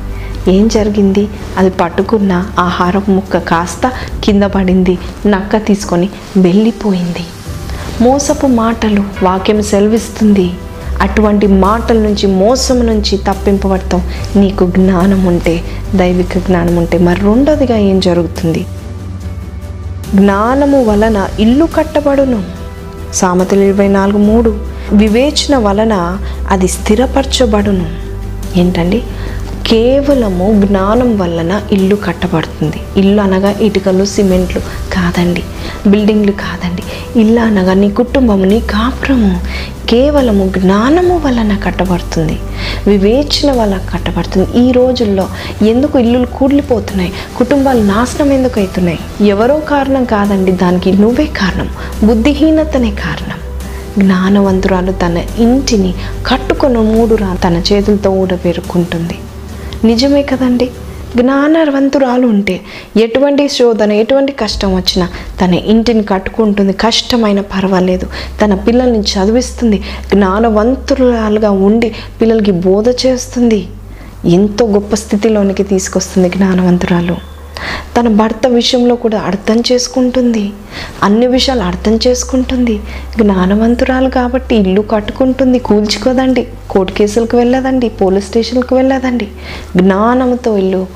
ఏం 0.49 0.67
జరిగింది? 0.67 1.27
అది 1.57 1.69
పట్టుకున్న 1.69 2.45
ఆహారం 2.59 3.03
ముక్క 3.09 3.37
కాస్త 3.37 3.91
కింద 4.23 4.43
పడింది. 4.43 4.97
నక్క 5.25 5.57
తీసుకొని 5.57 6.09
వెళ్ళిపోయింది. 6.37 7.25
మోసపు 8.01 8.47
మాటలు 8.47 9.03
వాక్యం 9.23 9.63
సెలవిస్తుంది. 9.63 10.51
అటువంటి 11.01 11.47
మాటల 11.47 11.97
నుంచి 11.97 12.27
మోసం 12.27 12.85
నుంచి 12.85 13.17
తప్పింపబడతాం. 13.17 14.01
నీకు 14.35 14.67
జ్ఞానం 14.67 15.25
ఉంటే 15.25 15.63
దైవిక 15.95 16.37
జ్ఞానం 16.37 16.75
ఉంటే 16.75 16.97
మరి 16.97 17.21
రెండోదిగా 17.21 17.77
ఏం 17.77 17.99
జరుగుతుంది? 17.99 18.65
జ్ఞానము 20.15 20.83
వలన 20.83 21.27
ఇల్లు 21.39 21.65
కట్టబడును. 21.65 22.43
సామెతలు 23.13 23.59
ఇరవై 23.59 23.87
నాలుగు 23.87 24.17
మూడు. 24.17 24.59
వివేచన 24.93 25.57
వలన 25.57 26.17
అది 26.49 26.67
స్థిరపరచబడును. 26.67 27.85
ఏంటండి? 28.59 29.03
కేవలము 29.67 30.61
జ్ఞానం 30.65 31.17
వలన 31.17 31.61
ఇల్లు 31.71 31.95
కట్టబడుతుంది. 31.95 32.79
ఇల్లు 32.97 33.21
అనగా 33.21 33.51
ఇటుకలు 33.61 34.05
సిమెంట్లు 34.05 34.59
కాదండి. 34.93 35.43
బిల్డింగ్లు 35.87 36.31
కాదండి. 36.31 36.83
ఇల్లు 37.19 37.39
అనగా 37.39 37.73
నీ 37.73 37.91
కుటుంబము 37.91 38.45
నీ 38.45 38.59
కాపురము. 38.59 39.41
కేవలము 39.89 40.51
జ్ఞానము 40.57 41.21
వలన 41.25 41.57
కట్టబడుతుంది. 41.65 42.39
వివేచన 42.87 43.51
వల్ల 43.51 43.79
కట్టబడుతుంది. 43.93 44.59
ఈ 44.59 44.71
రోజుల్లో 44.71 45.27
ఎందుకు 45.61 45.99
ఇల్లులు 45.99 46.25
కూలిపోతున్నాయి? 46.25 47.13
కుటుంబాలు 47.37 47.81
నాశనం 47.83 48.33
ఎందుకు 48.33 48.59
అవుతున్నాయి 48.59 48.99
ఎవరో 49.27 49.55
కారణం 49.59 50.05
కాదండి. 50.05 50.51
దానికి 50.51 50.91
నువ్వే 50.91 51.25
కారణం. 51.25 51.69
బుద్ధిహీనతనే 52.07 52.91
కారణం. 52.91 53.39
జ్ఞానవంతురాలు 54.03 54.91
తన 54.91 55.17
ఇంటిని 55.39 55.93
కట్టుకున్న 56.27 56.77
మూడు 56.77 57.15
రా 57.15 57.37
తన 57.43 57.61
చేతులతో 57.73 58.09
ఊడబెరుకుంటుంది. 58.09 59.17
నిజమే 59.85 60.23
కదండి. 60.23 60.69
జ్ఞానవంతురాలు 61.17 62.27
ఉంటే 62.27 62.61
ఎటువంటి 62.97 63.49
శోధన 63.49 63.91
ఎటువంటి 63.91 64.31
కష్టం 64.31 64.75
వచ్చినా 64.75 65.09
తన 65.41 65.53
ఇంటిని 65.53 66.03
కట్టుకుంటుంది. 66.03 66.73
కష్టమైన 66.73 67.41
పర్వాలేదు. 67.41 68.07
తన 68.41 68.53
పిల్లల్ని 68.53 68.99
చదివిస్తుంది. 68.99 69.83
జ్ఞానవంతురాలుగా 70.13 71.51
ఉండి 71.51 71.95
పిల్లలకి 72.21 72.51
బోధ 72.51 72.89
చేస్తుంది. 72.89 73.67
ఎంతో 74.25 74.65
గొప్ప 74.65 74.95
స్థితిలోనికి 74.95 75.63
తీసుకొస్తుంది 75.63 76.29
జ్ఞానవంతురాలు. 76.29 77.32
తన 77.97 78.07
భర్త 78.07 78.47
విషయంలో 78.47 78.95
కూడా 78.95 79.19
అర్థం 79.19 79.63
చేసుకుంటుంది. 79.71 80.53
అన్ని 81.03 81.27
విషయాలు 81.27 81.61
అర్థం 81.61 81.99
చేసుకుంటుంది. 82.07 82.79
జ్ఞానవంతురాలు 83.17 84.09
కాబట్టి 84.09 84.55
ఇల్లు 84.55 84.81
కట్టుకుంటుంది. 84.81 85.59
కూల్చుకోదండి. 85.59 86.47
కోర్టు 86.69 86.93
కేసులకు 86.93 87.37
వెళ్ళదండి. 87.37 87.89
పోలీస్ 87.89 88.27
స్టేషన్కి 88.27 88.73
వెళ్ళదండి. 88.73 89.27
జ్ఞానంతో 89.77 90.57
ఇల్లు 90.57 90.87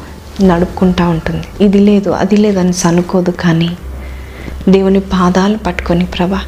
నడుపుకుంటూ 0.43 1.09
ఉంటుంది. 1.09 1.63
ఇది 1.63 1.79
లేదు 1.79 2.09
అది 2.09 2.37
లేదని 2.37 2.73
సనుకోదు 2.73 3.31
కానీ 3.31 3.69
దేవుని 4.69 4.99
పాదాలు 4.99 5.57
పట్టుకొని 5.57 6.05
ప్రభా 6.05 6.41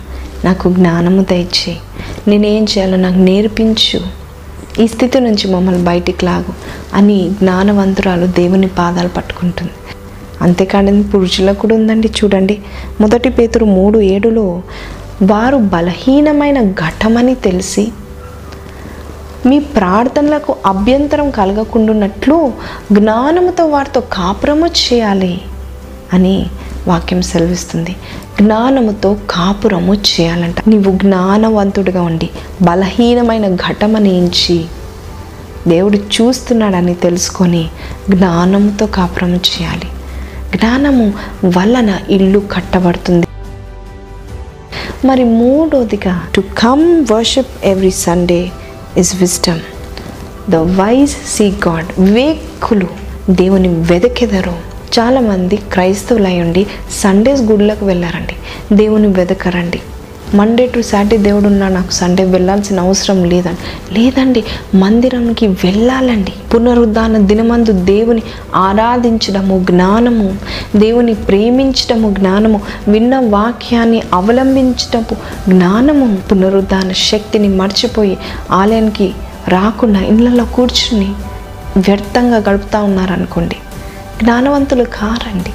నాకు 0.46 0.74
జ్ఞానము 0.74 1.24
దయచేయి. 1.24 1.78
నేనేం 2.28 2.64
చేయాలో 2.64 2.98
నాకు 2.98 3.18
నేర్పించు. 3.18 4.20
ఈ 4.82 4.88
స్థితి 4.88 5.20
నుంచి 5.20 5.52
మమ్మల్ని 5.52 5.84
బయటికి 5.84 6.26
లాగు 6.26 6.54
అని 6.94 7.30
జ్ఞానవంతురాలు 7.30 8.26
దేవుని 8.26 8.68
పాదాలు 8.68 9.08
పట్టుకుంటుంది. 9.08 9.72
అంతేకాని 10.42 11.04
పురుషులకు 11.04 11.60
కూడా 11.60 11.76
ఉందండి. 11.76 12.08
చూడండి 12.08 12.60
మొదటి 13.02 13.30
పేతురు 13.30 13.66
మూడు 13.66 14.00
ఏడులో 14.00 14.62
వారు 15.24 15.58
బలహీనమైన 15.58 16.72
ఘటమని 16.72 17.36
తెలిసి 17.36 17.92
మీ 19.46 19.60
ప్రార్థనలకు 19.60 20.56
అభ్యంతరం 20.66 21.30
కలగకుండాన్నట్లు 21.30 22.54
జ్ఞానముతో 22.92 23.66
వారితో 23.66 24.02
కాపురము 24.02 24.68
చేయాలి 24.68 25.42
అని 26.14 26.46
వాక్యం 26.88 27.22
సెలవిస్తుంది. 27.22 27.96
జ్ఞానముతో 28.42 29.18
కాపురము 29.30 29.94
చేయాలంట. 29.94 30.56
నీవు 30.68 30.92
జ్ఞానవంతుడిగా 30.92 32.02
ఉండి 32.02 32.30
బలహీనమైన 32.62 33.56
ఘటమనించి 33.56 34.66
దేవుడు 35.68 35.98
చూస్తున్నాడని 35.98 36.94
తెలుసుకొని 36.94 37.70
జ్ఞానంతో 38.10 38.86
కాపురము 38.86 39.36
చేయాలి. 39.36 39.88
జ్ఞానము 40.56 41.14
వలన 41.46 42.00
ఇల్లు 42.10 42.40
కట్టబడుతుంది. 42.40 43.28
మరి 45.08 45.24
మూడోదిగా 45.24 46.28
to 46.36 46.44
come 46.58 47.06
worship 47.12 47.66
every 47.66 47.92
Sunday 47.92 48.52
is 48.98 49.16
wisdom 49.16 49.60
the 50.52 50.56
wise 50.56 51.12
seek 51.12 51.50
God 51.50 52.02
వివేకులు 52.02 52.88
దేవుని 53.30 53.68
వెదకెదరు. 53.68 54.54
చాలామంది 55.00 55.58
క్రైస్తవులు 55.58 56.28
అయి 56.28 56.42
ఉండి 56.42 56.68
సండేస్ 56.92 57.42
గుళ్ళకు 57.42 57.86
వెళ్ళారండి. 57.86 58.36
దేవుని 58.76 59.08
వెదకరండి. 59.08 59.82
మండే 60.36 60.72
టు 60.76 60.82
సాటర్డే 60.82 61.18
దేవుడు 61.18 61.46
ఉన్నా 61.46 61.68
నాకు 61.68 61.92
సండే 61.92 62.24
వెళ్ళాల్సిన 62.24 62.80
అవసరం 62.80 63.24
లేదండి. 63.24 64.00
లేదండి 64.00 64.44
మందిరంకి 64.76 65.48
వెళ్ళాలండి. 65.48 66.34
పునరుద్ధాన 66.56 67.18
దినమందు 67.18 67.72
దేవుని 67.72 68.22
ఆరాధించడము 68.56 69.66
జ్ఞానము 69.72 70.38
దేవుని 70.76 71.14
ప్రేమించడము 71.14 72.12
జ్ఞానము 72.12 72.62
విన్న 72.88 73.16
వాక్యాన్ని 73.18 74.02
అవలంబించటము 74.14 75.16
జ్ఞానము 75.50 76.18
పునరుద్ధాన 76.32 76.92
శక్తిని 76.92 77.48
మర్చిపోయి 77.48 78.18
ఆలయానికి 78.52 79.14
రాకుండా 79.48 80.00
ఇళ్ళలో 80.00 80.46
కూర్చుని 80.46 81.14
వ్యర్థంగా 81.78 82.38
గడుపుతూ 82.38 82.84
ఉన్నారనుకోండి 82.84 83.56
జ్ఞానవంతులు 84.24 84.84
కారండి. 84.84 85.50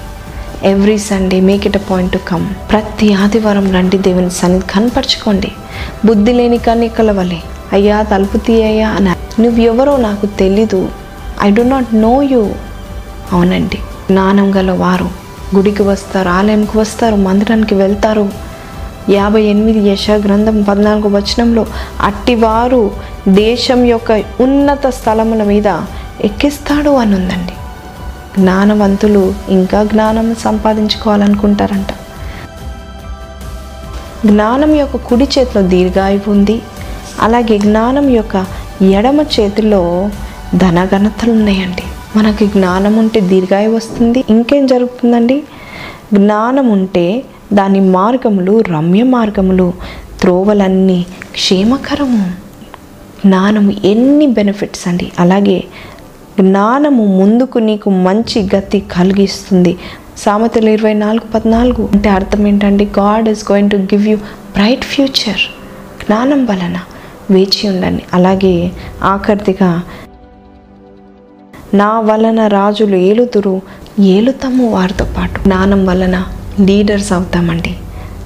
Every 0.64 0.98
Sunday 0.98 1.40
make 1.40 1.66
it 1.66 1.76
a 1.76 1.80
point 1.90 2.12
to 2.12 2.18
come 2.18 2.46
ప్రతి 2.70 3.14
ఆదివారం 3.14 3.72
రండి 3.72 3.98
దేవుని 3.98 4.30
సన్నిధి 4.30 4.66
కనపరచుకోండి. 4.70 5.52
బుద్ధి 6.04 6.32
లేని 6.32 6.58
కానీ 6.58 6.88
కలవలే. 6.88 7.42
అయ్యా 7.72 8.02
తలుపు 8.02 8.36
తీయ్యా 8.36 8.88
అని 8.88 9.42
నువ్వెవరో 9.42 9.96
నాకు 9.96 10.26
తెలీదు. 10.26 10.88
I 11.42 11.50
do 11.50 11.62
not 11.62 11.94
know 11.94 12.22
you 12.22 12.50
అవునండి. 13.32 13.76
జ్ఞానం 14.10 14.56
గల 14.56 14.70
వారు. 14.70 15.08
గుడికి 15.56 15.82
వస్తారు 15.82 16.28
ఆలయంకి 16.28 16.78
వస్తారు 16.78 17.16
మందిరానికి 17.16 17.74
వెళ్తారు. 17.74 18.28
యాభై 19.10 19.42
ఎనిమిది 19.42 19.88
యశ 19.88 20.10
గ్రంథం 20.10 20.62
పద్నాలుగు 20.62 21.08
వచనంలో 21.08 21.66
అట్టివారు 22.00 22.90
దేశం 23.28 23.84
యొక్క 23.84 24.22
ఉన్నత 24.40 24.86
స్థలముల 24.86 25.42
మీద 25.42 25.66
ఎక్కిస్తాడు 26.20 26.90
అని 26.90 27.14
ఉందండి. 27.14 27.53
జ్ఞానవంతులు 28.38 29.34
ఇంకా 29.48 29.84
జ్ఞానం 29.84 30.34
సంపాదించుకోవాలనుకుంటారంట. 30.34 31.86
జ్ఞానం 34.26 34.74
యొక్క 34.74 34.96
కుడి 34.96 35.24
చేతిలో 35.24 35.62
దీర్ఘాయువు 35.62 36.30
ఉంది. 36.30 36.62
అలాగే 37.20 37.58
జ్ఞానం 37.58 38.08
యొక్క 38.08 38.46
ఎడమ 38.82 39.20
చేతిలో 39.20 40.10
ధనఘనతలు 40.54 41.32
ఉన్నాయండి 41.32 41.82
మనకి 42.18 42.46
జ్ఞానం 42.46 42.96
ఉంటే 42.96 43.20
దీర్ఘాయువు 43.20 43.76
వస్తుంది. 43.76 44.24
ఇంకేం 44.30 44.66
జరుగుతుందండి? 44.66 45.42
జ్ఞానం 46.14 46.68
ఉంటే 46.68 47.24
దాని 47.52 47.80
మార్గములు 47.80 48.60
రమ్య 48.60 49.02
మార్గములు 49.02 49.72
త్రోవలన్నీ 50.20 51.06
క్షేమకరము. 51.32 52.32
జ్ఞానము 53.26 53.72
ఎన్ని 53.84 54.26
బెనిఫిట్స్ 54.26 54.88
అండి? 54.88 55.12
అలాగే 55.18 55.64
జ్ఞానము 56.40 57.18
ముందుకు 57.18 57.58
నీకు 57.58 57.90
మంచి 57.90 58.48
గతి 58.56 58.80
కలిగిస్తుంది. 58.92 59.78
సామెతలు 60.18 60.70
ఇరవై 60.70 60.94
నాలుగు 60.94 61.32
పద్నాలుగు. 61.32 61.88
అంటే 61.92 62.08
అర్థం 62.08 62.46
ఏంటంటే 62.46 62.84
God 62.84 63.28
is 63.28 63.52
going 63.52 63.70
to 63.70 63.76
give 63.76 64.08
you 64.08 64.16
bright 64.16 64.84
future 64.84 65.42
జ్ఞానం 66.04 66.46
వలన 66.46 66.78
వేచి 67.30 67.68
ఉండండి. 67.68 68.02
అలాగే 68.12 68.72
ఆఖరిదిగా 69.02 69.82
నా 71.74 72.00
వలన 72.00 72.46
రాజులు 72.46 72.96
ఏలుతురు 72.96 73.62
ఏలుతాము 74.00 74.70
వారితో 74.70 75.06
పాటు. 75.18 75.40
జ్ఞానం 75.42 75.86
వలన 75.86 76.24
లీడర్స్ 76.60 77.12
అవుతామండి. 77.12 77.76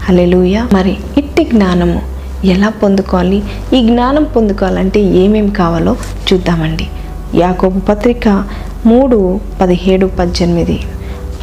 అలెలుయ 0.08 0.66
మరి 0.72 0.96
ఇట్టి 1.18 1.44
జ్ఞానము 1.44 2.02
ఎలా 2.44 2.68
పొందుకోవాలి? 2.68 3.42
ఈ 3.74 3.86
జ్ఞానం 3.86 4.24
పొందుకోవాలంటే 4.24 5.00
ఏమేమి 5.00 5.50
కావాలో 5.50 5.96
చూద్దామండి. 6.32 6.86
యాకోబు 7.34 7.78
పత్రిక 7.80 8.44
మూడు 8.86 9.40
పదిహేడు 9.60 10.06
పద్దెనిమిది. 10.06 10.80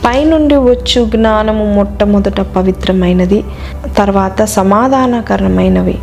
పైనుండి 0.05 0.55
వచ్చు 0.55 1.05
జ్ఞానము 1.05 1.73
మొట్టమొదట 1.73 2.41
పవిత్రమైనది 2.41 3.43
తర్వాత 3.97 4.43
సమాధానకరమైనవి 4.43 5.97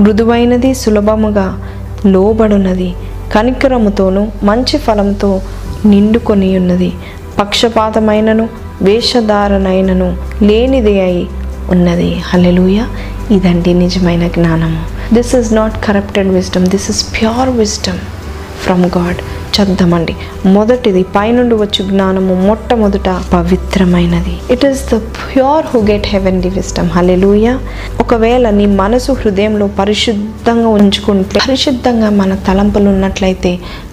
మృదువైనది 0.00 0.74
సులభముగా 0.74 1.62
లోబడున్నది 2.06 2.94
కనికరముతోనూ 3.34 4.26
మంచి 4.42 4.78
ఫలంతో 4.78 5.40
నిండుకొని 5.86 6.58
ఉన్నది 6.58 6.92
పక్షపాతమైనను 7.38 8.48
వేషధారణైనను 8.82 10.16
లేనిది 10.42 11.00
అయి 11.00 11.26
ఉన్నది. 11.70 12.16
హలెలుయ 12.26 12.84
ఇదండి 13.30 13.74
నిజమైన 13.74 14.28
జ్ఞానము. 14.28 15.14
This 15.14 15.34
is 15.34 15.52
not 15.52 15.84
corrupted 15.84 16.28
wisdom 16.28 16.66
this 16.66 16.90
is 16.90 17.06
pure 17.14 17.48
wisdom 17.48 17.98
from 18.66 18.86
God 18.98 19.20
చద్దామండి. 19.56 20.14
మొదటిది 20.54 21.02
పైనుండి 21.16 21.54
వచ్చు 21.60 21.82
జ్ఞానము 21.90 22.34
మొట్టమొదట 22.48 23.08
పవిత్రమైనది. 23.34 24.34
It 24.54 24.64
is 24.70 24.82
the 24.92 24.96
pure 25.18 25.66
who 25.72 25.78
get 25.90 26.06
heavenly 26.14 26.50
wisdom 26.58 26.90
hallelujah 26.96 27.46
ఒకవేళ 28.04 28.50
నీ 28.58 28.66
మనసు 28.80 29.12
హృదయంలో 29.20 29.66
పరిశుద్ధంగా 29.80 30.70
ఉంచుకుంటే 30.78 31.38
పరిశుద్ధంగా 31.44 32.10
మన 32.20 32.34
తలంపులు 32.48 32.88
ఉన్నట్లయితే 32.94 33.52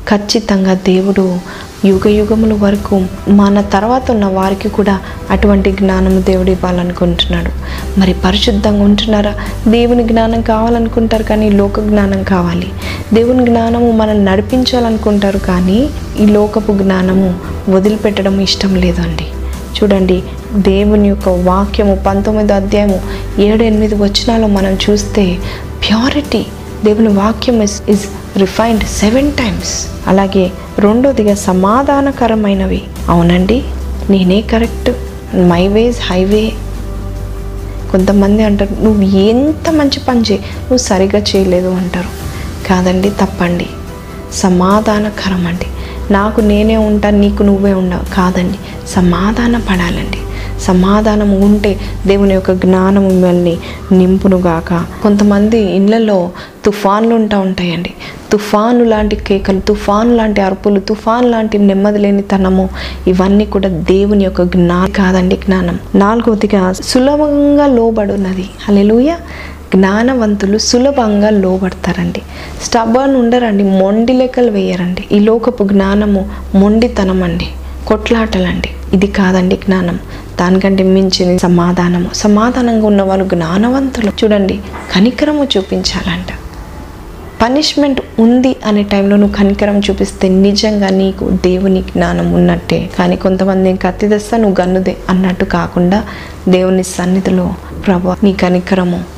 ఖచ్చితంగా 0.09 0.73
దేవుడు 0.73 1.39
యుగ 1.85 2.07
యుగముల 2.07 2.53
వరకు 2.53 3.05
మన 3.29 3.61
తర్వాత 3.61 4.11
ఉన్న 4.11 4.25
వారికి 4.25 4.69
కూడా 4.69 4.99
అటువంటి 5.31 5.71
జ్ఞానము 5.71 6.21
దేవుడు 6.21 6.51
ఇవ్వాలనుకుంటున్నాడు. 6.51 7.51
మరి 7.99 8.13
పరిశుద్ధంగా 8.13 8.83
ఉంటున్నారా? 8.83 9.33
దేవుని 9.67 10.03
జ్ఞానం 10.03 10.41
కావాలనుకుంటారు 10.41 11.23
కానీ 11.23 11.49
లోక 11.49 11.79
జ్ఞానం 11.79 12.23
కావాలి. 12.23 12.71
దేవుని 13.13 13.45
జ్ఞానము 13.45 13.91
మనల్ని 13.91 14.25
నడిపించాలనుకుంటారు 14.25 15.37
కానీ 15.37 15.89
ఈ 16.19 16.25
లోకపు 16.25 16.71
జ్ఞానము 16.71 17.35
వదిలిపెట్టడం 17.69 18.41
ఇష్టం 18.41 18.75
లేదండి. 18.75 19.27
చూడండి 19.77 20.23
దేవుని 20.53 21.07
యొక్క 21.07 21.29
వాక్యము 21.29 21.95
పంతొమ్మిదో 21.95 22.53
అధ్యాయము 22.53 23.01
ఏడు 23.41 23.63
ఎనిమిది 23.63 23.95
వచనాలు 23.95 24.47
మనం 24.47 24.77
చూస్తే 24.89 25.37
ప్యూరిటీ 25.89 26.45
దేవుని 26.85 27.07
వాక్యం 27.07 27.61
is 27.61 27.81
is 27.89 28.07
refined 28.37 28.83
seven 28.83 29.31
times 29.31 29.87
అలాగే 30.07 30.51
రెండోదిగా 30.79 31.35
సమాధానకరమైనవి. 31.35 32.81
అవునండి 33.09 33.63
నేనే 34.09 34.41
కరెక్ట్ 34.41 34.89
మై 35.35 35.67
వేస్ 35.67 35.99
హైవే 36.11 36.51
కొంతమంది 37.91 38.43
అంటారు 38.43 38.83
నువ్వు 38.83 39.01
ఎంత 39.01 39.69
మంచి 39.69 39.99
పని 39.99 40.21
చేయి 40.21 40.39
నువ్వు 40.39 40.77
సరిగా 40.77 41.19
చేయలేదు 41.19 41.67
అంటారు. 41.67 42.11
కాదండి 42.67 43.09
తప్పండి. 43.09 43.67
సమాధానకరం 44.33 45.47
అండి 45.47 45.67
నాకు 46.13 46.41
నేనే 46.41 46.77
ఉంటాను 46.77 47.17
నీకు 47.17 47.43
నువ్వే 47.43 47.73
ఉండవు. 47.73 48.15
కాదండి 48.15 48.59
సమాధాన 48.87 49.57
పడాలండి 49.57 50.19
సమాధానం 50.63 51.29
ఉంటే 51.41 51.71
దేవుని 52.07 52.33
యొక్క 52.33 52.51
జ్ఞానం 52.51 53.07
మిమ్మల్ని 53.07 53.57
నింపునుగాక. 53.91 54.73
కొంతమంది 55.03 55.59
ఇళ్ళల్లో 55.75 56.31
తుఫాన్లు 56.65 57.15
ఉంటా 57.15 57.39
ఉంటాయండి. 57.39 57.93
తుఫాను 58.31 58.83
లాంటి 58.83 59.15
కేకలు 59.15 59.59
తుఫాను 59.59 60.15
లాంటి 60.15 60.41
అరుపులు 60.41 60.79
తుఫాను 60.79 61.27
లాంటి 61.29 61.57
నెమ్మది 61.57 61.99
లేని 61.99 62.21
తనము 62.21 62.69
ఇవన్నీ 63.07 63.45
కూడా 63.45 63.69
దేవుని 63.69 64.23
యొక్క 64.23 64.43
జ్ఞానం 64.43 64.91
కాదండి 64.91 65.35
జ్ఞానం. 65.35 65.79
నాలుగవదిగా 65.95 66.73
సులభంగా 66.73 67.67
లోబడున్నది. 67.67 68.45
అలెలుయ 68.69 69.15
జ్ఞానవంతులు 69.75 70.57
సులభంగా 70.57 71.29
లోబడతారండి. 71.29 72.21
స్టబర్న్ 72.63 73.15
ఉండరండి 73.15 73.63
మొండి 73.63 74.13
లెక్కలు 74.13 74.51
వేయరండి. 74.51 75.03
ఈ 75.11 75.19
లోకపు 75.19 75.63
జ్ఞానము 75.63 76.29
మొండితనం 76.55 77.23
అండి 77.23 77.47
కొట్లాటలండి. 77.87 78.69
ఇది 78.93 79.07
కాదండి 79.07 79.55
జ్ఞానం. 79.55 79.99
దానికంటే 80.39 80.83
మించిన 80.83 81.37
సమాధానము. 81.37 82.09
సమాధానంగా 82.13 82.85
ఉన్న 82.85 83.01
వాళ్ళు 83.01 83.25
జ్ఞానవంతులు. 83.25 84.11
చూడండి 84.23 84.59
కనికరము 84.95 85.47
చూపించాలంట. 85.57 86.25
పనిష్మెంట్ 87.43 88.01
ఉంది 88.19 88.55
అనే 88.65 88.83
టైంలో 88.83 89.15
నువ్వు 89.15 89.35
కనికరం 89.35 89.79
చూపిస్తే 89.79 90.29
నిజంగా 90.29 90.89
నీకు 90.89 91.29
దేవుని 91.29 91.81
జ్ఞానం 91.81 92.33
ఉన్నట్టే. 92.33 92.89
కానీ 92.99 93.15
కొంతమంది 93.15 93.75
కత్తి 93.77 94.07
తెస్తా 94.07 94.37
నువ్వు 94.37 94.61
గన్నుదే 94.61 94.97
అన్నట్టు 95.09 95.45
కాకుండా 95.45 96.03
దేవుని 96.49 96.83
సన్నిధిలో 96.83 97.53
ప్రభు 97.87 98.13
నీ 98.23 98.33
కనికరము 98.33 99.12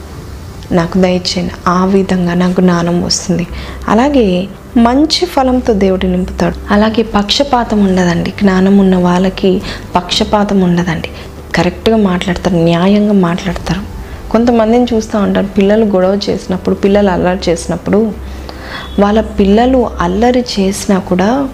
నాకు 0.72 0.98
దయచేయండి. 0.98 1.52
ఆ 1.68 1.86
విధంగా 1.86 2.34
నాకు 2.34 2.62
జ్ఞానం 2.62 3.04
వస్తుంది. 3.04 3.48
అలాగే 3.88 4.48
మంచి 4.78 5.26
ఫలంతో 5.26 5.74
దేవుడు 5.74 6.06
నింపుతాడు. 6.06 6.74
అలాగే 6.74 7.04
పక్షపాతం 7.04 7.86
ఉండదండి. 7.86 8.30
జ్ఞానం 8.30 8.78
ఉన్న 8.78 8.96
వాళ్ళకి 8.96 9.62
పక్షపాతం 9.96 10.62
ఉండదండి. 10.62 11.10
కరెక్ట్గా 11.56 11.98
మాట్లాడతారు 11.98 12.56
న్యాయంగా 12.56 13.14
మాట్లాడతారు. 13.14 13.96
కొంతమందిని 14.30 14.86
చూస్తూ 14.94 15.20
ఉంటారు 15.20 15.46
పిల్లలు 15.46 15.86
గొడవ 15.86 16.20
చేసినప్పుడు 16.30 16.76
పిల్లలు 16.76 17.10
అల్లరి 17.10 17.40
చేసినప్పుడు 17.50 18.14
వాళ్ళ 19.00 19.22
పిల్లలు 19.22 19.90
అల్లరి 20.02 20.46
చేసినా 20.60 21.00
కూడా 21.00 21.50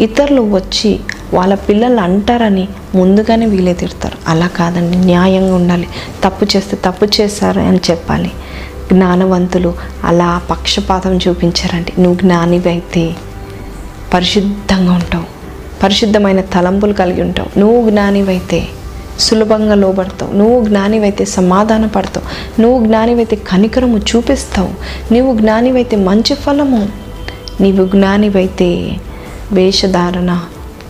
ఇతరులు 0.00 0.42
వచ్చి 0.42 1.00
వాళ్ళ 1.34 1.54
పిల్లలు 1.54 2.00
అంటారని 2.00 2.68
ముందుగానే 2.94 3.46
వీలే 3.46 3.74
తిడతారు 3.74 4.18
అలా 4.28 4.46
కాదండి 4.46 4.96
న్యాయంగా 4.96 5.54
ఉండాలి. 5.54 5.88
తప్పు 6.24 6.46
చేస్తే 6.56 6.78
తప్పు 6.84 7.06
చేశారు 7.20 7.60
అని 7.60 7.80
చెప్పాలి. 7.90 8.32
జ్ఞానవంతులు 8.92 9.74
అలా 10.04 10.40
పక్షపాతం 10.50 11.18
చూపించారండి 11.28 11.92
నువ్వు 12.02 12.20
జ్ఞానివైతే 12.20 13.14
పరిశుద్ధంగా 14.14 14.92
ఉంటావు. 14.92 15.24
పరిశుద్ధమైన 15.82 16.40
తలంపులు 16.40 16.92
కలిగి 16.92 17.22
ఉంటావు. 17.22 17.58
నువ్వు 17.58 17.90
జ్ఞానివైతే 17.90 18.68
సులభంగా 19.18 19.74
లోబడతావు. 19.74 20.32
నువ్వు 20.32 20.64
జ్ఞానివైతే 20.64 21.24
సమాధాన 21.24 21.86
పడతావు. 21.86 22.60
నువ్వు 22.60 22.86
జ్ఞానివైతే 22.86 23.36
కనికరము 23.36 23.98
చూపిస్తావు. 23.98 24.68
నువ్వు 25.14 25.38
జ్ఞానివైతే 25.38 25.96
మంచి 25.96 26.34
ఫలము. 26.34 26.88
నీవు 27.60 27.86
జ్ఞానివైతే 27.86 28.96
వేషధారణ 29.52 30.40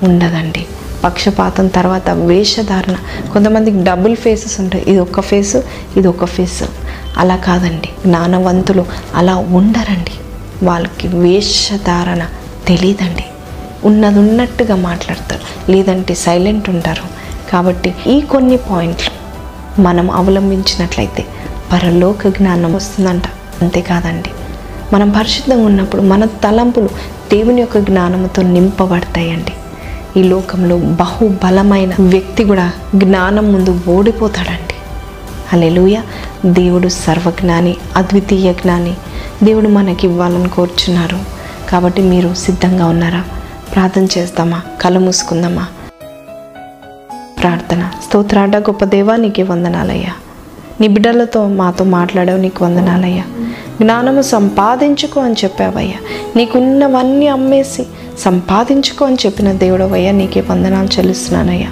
ఉండదండి. 0.03 0.67
పక్షపాతం 1.05 1.67
తర్వాత 1.67 2.11
వేషధారణ. 2.11 2.97
కొంతమందికి 3.33 3.85
డబుల్ 3.85 4.17
ఫేసెస్ 4.17 4.61
ఉంటాయి. 4.61 4.85
ఇది 4.89 4.99
ఒక 4.99 5.21
ఫేసు 5.21 5.63
ఇది 5.97 6.09
ఒక 6.09 6.25
ఫేసు 6.25 6.65
అలా 7.19 7.37
కాదండి. 7.37 7.89
జ్ఞానవంతులు 8.07 8.85
అలా 9.15 9.37
ఉండరండి. 9.37 10.11
వాళ్ళకి 10.67 11.09
వేషధారణ 11.09 12.27
తెలియదండి 12.67 13.25
ఉన్నది 13.85 14.19
ఉన్నట్టుగా 14.19 14.77
మాట్లాడతారు. 14.77 15.71
లేదంటే 15.71 16.15
సైలెంట్ 16.15 16.69
ఉంటారు. 16.71 17.03
కాబట్టి 17.51 17.95
ఈ 18.07 18.21
కొన్ని 18.21 18.57
పాయింట్లు 18.57 19.25
మనం 19.81 20.11
అవలంబించినట్లయితే 20.11 21.25
పరలోక 21.73 22.29
జ్ఞానం 22.29 22.75
వస్తుందంట. 22.75 23.23
అంతేకాదండి. 23.63 24.31
మనం 24.93 25.11
పరిశుద్ధంగా 25.11 25.67
ఉన్నప్పుడు 25.67 26.03
మన 26.03 26.25
తలంపులు 26.25 26.87
దేవుని 27.33 27.61
యొక్క 27.61 27.79
జ్ఞానంతో 27.79 28.43
నింపబడతాయండి. 28.43 29.53
ఈ 30.17 30.23
లోకంలో 30.23 30.77
బహుబలమైన 30.77 31.95
వ్యక్తి 32.01 32.45
కూడా 32.45 32.73
జ్ఞానం 32.95 33.53
ముందు 33.53 33.81
ఓడిపోతాడండి. 33.89 34.75
అలెలుయ 35.53 36.01
దేవుడు 36.47 36.89
సర్వజ్ఞాని 36.89 37.77
అద్వితీయ 37.97 38.53
జ్ఞాని. 38.53 38.95
దేవుడు 39.43 39.69
మనకి 39.69 40.07
ఇవ్వాలని 40.07 40.49
కోరుచున్నారు. 40.49 41.19
కాబట్టి 41.71 42.03
మీరు 42.03 42.35
సిద్ధంగా 42.35 42.87
ఉన్నారా? 42.87 43.25
ప్రార్థన 43.75 44.07
చేస్తామా? 44.19 44.63
కళ్ళు 44.81 45.01
మూసుకుందామా? 45.01 45.67
ప్రార్థన. 47.41 47.91
స్తోత్రాడ 48.09 48.57
గొప్ప 48.57 48.85
దేవా 48.85 49.17
నీకే 49.17 49.43
వందనాలయ్యా. 49.43 50.13
నీ 50.81 50.89
బిడ్డలతో 50.89 51.49
మాతో 51.49 51.85
మాట్లాడావు 51.85 52.39
నీకు 52.39 52.65
వందనాలయ్యా. 52.65 53.25
జ్ఞానము 53.81 54.23
సంపాదించుకో 54.23 55.21
అని 55.21 55.35
చెప్పావయ్యా. 55.45 55.97
నీకున్నవన్నీ 56.37 57.27
అమ్మేసి 57.27 57.87
సంపాదించుకో 58.19 59.07
అని 59.07 59.17
చెప్పిన 59.27 59.53
దేవుడవయ్యా 59.53 60.13
నీకే 60.13 60.45
వందనాలు 60.51 60.87
చెల్లిస్తున్నానయ్యా. 60.87 61.69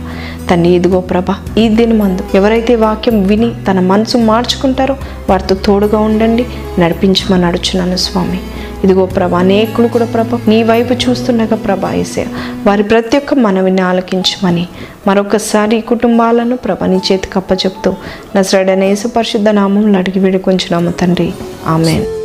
తండ్రి 0.51 0.73
ఇదిగో 0.73 1.01
ప్రభ 1.01 1.25
ఈ 1.59 1.69
దినమందు 1.69 2.23
ఎవరైతే 2.35 2.75
వాక్యం 2.75 3.27
విని 3.27 3.55
తన 3.71 3.81
మనసు 3.81 4.19
మార్చుకుంటారో 4.19 4.97
వారితో 5.31 5.55
తోడుగా 5.55 5.99
ఉండండి 5.99 6.47
నడిపించమని 6.79 7.47
అడుచున్నాను 7.47 7.97
స్వామి. 7.97 8.41
ఇదిగో 8.85 9.07
ప్రభ 9.07 9.35
అనేకులు 9.35 9.89
కూడా 9.89 10.07
ప్రభ 10.07 10.41
నీ 10.49 10.63
వైపు 10.63 10.95
చూస్తుండగా 10.95 11.57
ప్రభా 11.57 11.93
ఏసే 11.93 12.27
వారి 12.67 12.83
ప్రతి 12.83 13.17
ఒక్క 13.17 13.35
మనవిని 13.35 13.81
ఆలకించమని 13.81 14.69
మరొకసారి 15.07 15.77
ఈ 15.77 15.81
కుటుంబాలను 15.81 16.57
ప్రభ 16.57 16.85
నీ 16.85 17.01
చేతికి 17.13 17.33
అప్పచెప్తూ 17.37 17.95
నసరడనే 18.37 18.97
పరిశుద్ధ 19.17 19.49
నామంలో 19.49 19.99
అడిగి 19.99 20.19
వేడుకొంచున్నాము 20.19 20.91
తండ్రి. 20.91 21.33
ఆమెన్. 21.67 22.22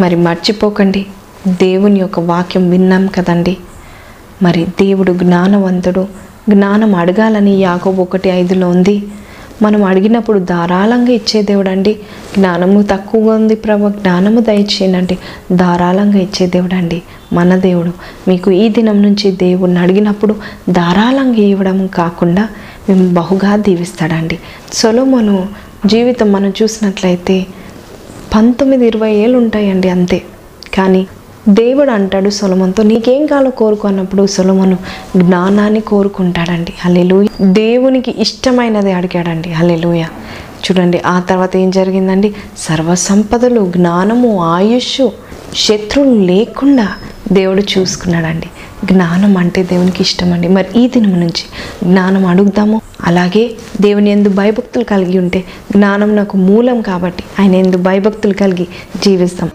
మరి 0.00 0.16
మర్చిపోకండి. 0.16 1.06
దేవుని 1.48 2.00
యొక్క 2.00 2.20
వాక్యం 2.20 2.70
విన్నాం 2.70 3.06
కదండి. 3.06 3.56
మరి 4.42 4.64
దేవుడు 4.64 5.12
జ్ఞానవంతుడు. 5.12 6.06
జ్ఞానం 6.50 6.94
అడగాలని 6.94 7.50
యాకోబు 7.50 8.02
ఒకటి 8.02 8.28
ఐదులో 8.28 8.68
ఉంది. 8.68 9.02
మనం 9.62 9.84
అడిగినప్పుడు 9.84 10.38
ధారాళంగా 10.38 11.10
ఇచ్చే 11.10 11.42
దేవుడండి. 11.42 11.94
జ్ఞానము 12.38 12.82
తక్కువగా 12.82 13.34
ఉంది 13.34 13.54
ప్రభు. 13.54 13.88
జ్ఞానము 13.88 14.40
దయచేయండి. 14.40 15.18
ధారాళంగా 15.52 16.18
ఇచ్చే 16.18 16.46
దేవుడండి. 16.46 17.02
మన 17.32 17.56
దేవుడు. 17.56 17.92
మీకు 18.28 18.50
ఈ 18.50 18.68
దినం 18.68 19.02
నుంచి 19.02 19.30
దేవుణ్ణి 19.30 19.80
అడిగినప్పుడు 19.80 20.36
ధారాళంగా 20.70 21.36
ఇవ్వడం 21.36 21.86
కాకుండా 21.86 22.48
మేము 22.88 23.14
బహుగా 23.14 23.56
దీవిస్తాడండి. 23.56 24.38
సొలోమోను 24.72 25.48
జీవితం 25.86 26.32
మనం 26.32 26.52
చూసినట్లయితే 26.62 27.46
పంతొమ్మిది 28.34 28.86
ఇరవై 28.86 29.12
ఏళ్ళు 29.12 29.38
ఉంటాయండి 29.38 29.88
అంతే. 29.88 30.22
కానీ 30.74 31.06
దేవుడు 31.48 31.90
అంటాడు 31.90 32.30
సొలమన్తో 32.30 32.82
నీకేం 32.82 33.26
కాలో 33.26 33.50
కోరుకు 33.50 33.88
అన్నప్పుడు 33.88 34.26
సొలమను 34.26 34.78
జ్ఞానాన్ని 35.16 35.80
కోరుకుంటాడండి. 35.80 36.72
హల్లెలూయ. 36.80 37.26
దేవునికి 37.42 38.14
ఇష్టమైనది 38.18 38.92
అడిగాడండి. 38.92 39.52
హల్లెలూయ. 39.52 40.02
చూడండి 40.64 41.00
ఆ 41.06 41.20
తర్వాత 41.20 41.56
ఏం 41.56 41.70
జరిగిందండి? 41.70 42.34
సర్వసంపదలు 42.58 43.72
జ్ఞానము 43.76 44.44
ఆయుష్ 44.44 45.08
శత్రువులు 45.56 46.20
లేకుండా 46.20 46.88
దేవుడు 47.32 47.62
చూసుకున్నాడండి. 47.78 48.46
జ్ఞానం 48.84 49.36
అంటే 49.36 49.62
దేవునికి 49.62 50.02
ఇష్టం 50.02 50.32
అండి 50.32 50.48
మరి 50.48 50.66
ఈ 50.76 50.88
దినం 50.88 51.20
నుంచి 51.20 51.44
జ్ఞానం 51.84 52.26
అడుగుదాము. 52.26 52.80
అలాగే 53.04 53.50
దేవుని 53.80 54.10
ఎందు 54.10 54.28
భయభక్తులు 54.28 54.84
కలిగి 54.84 55.18
ఉంటే 55.18 55.44
జ్ఞానం 55.72 56.16
నాకు 56.16 56.36
మూలం 56.36 56.80
కాబట్టి 56.80 57.24
ఆయన 57.40 57.54
ఎందు 57.54 57.76
భయభక్తులు 57.76 58.34
కలిగి 58.34 58.68
జీవిస్తాం. 59.02 59.50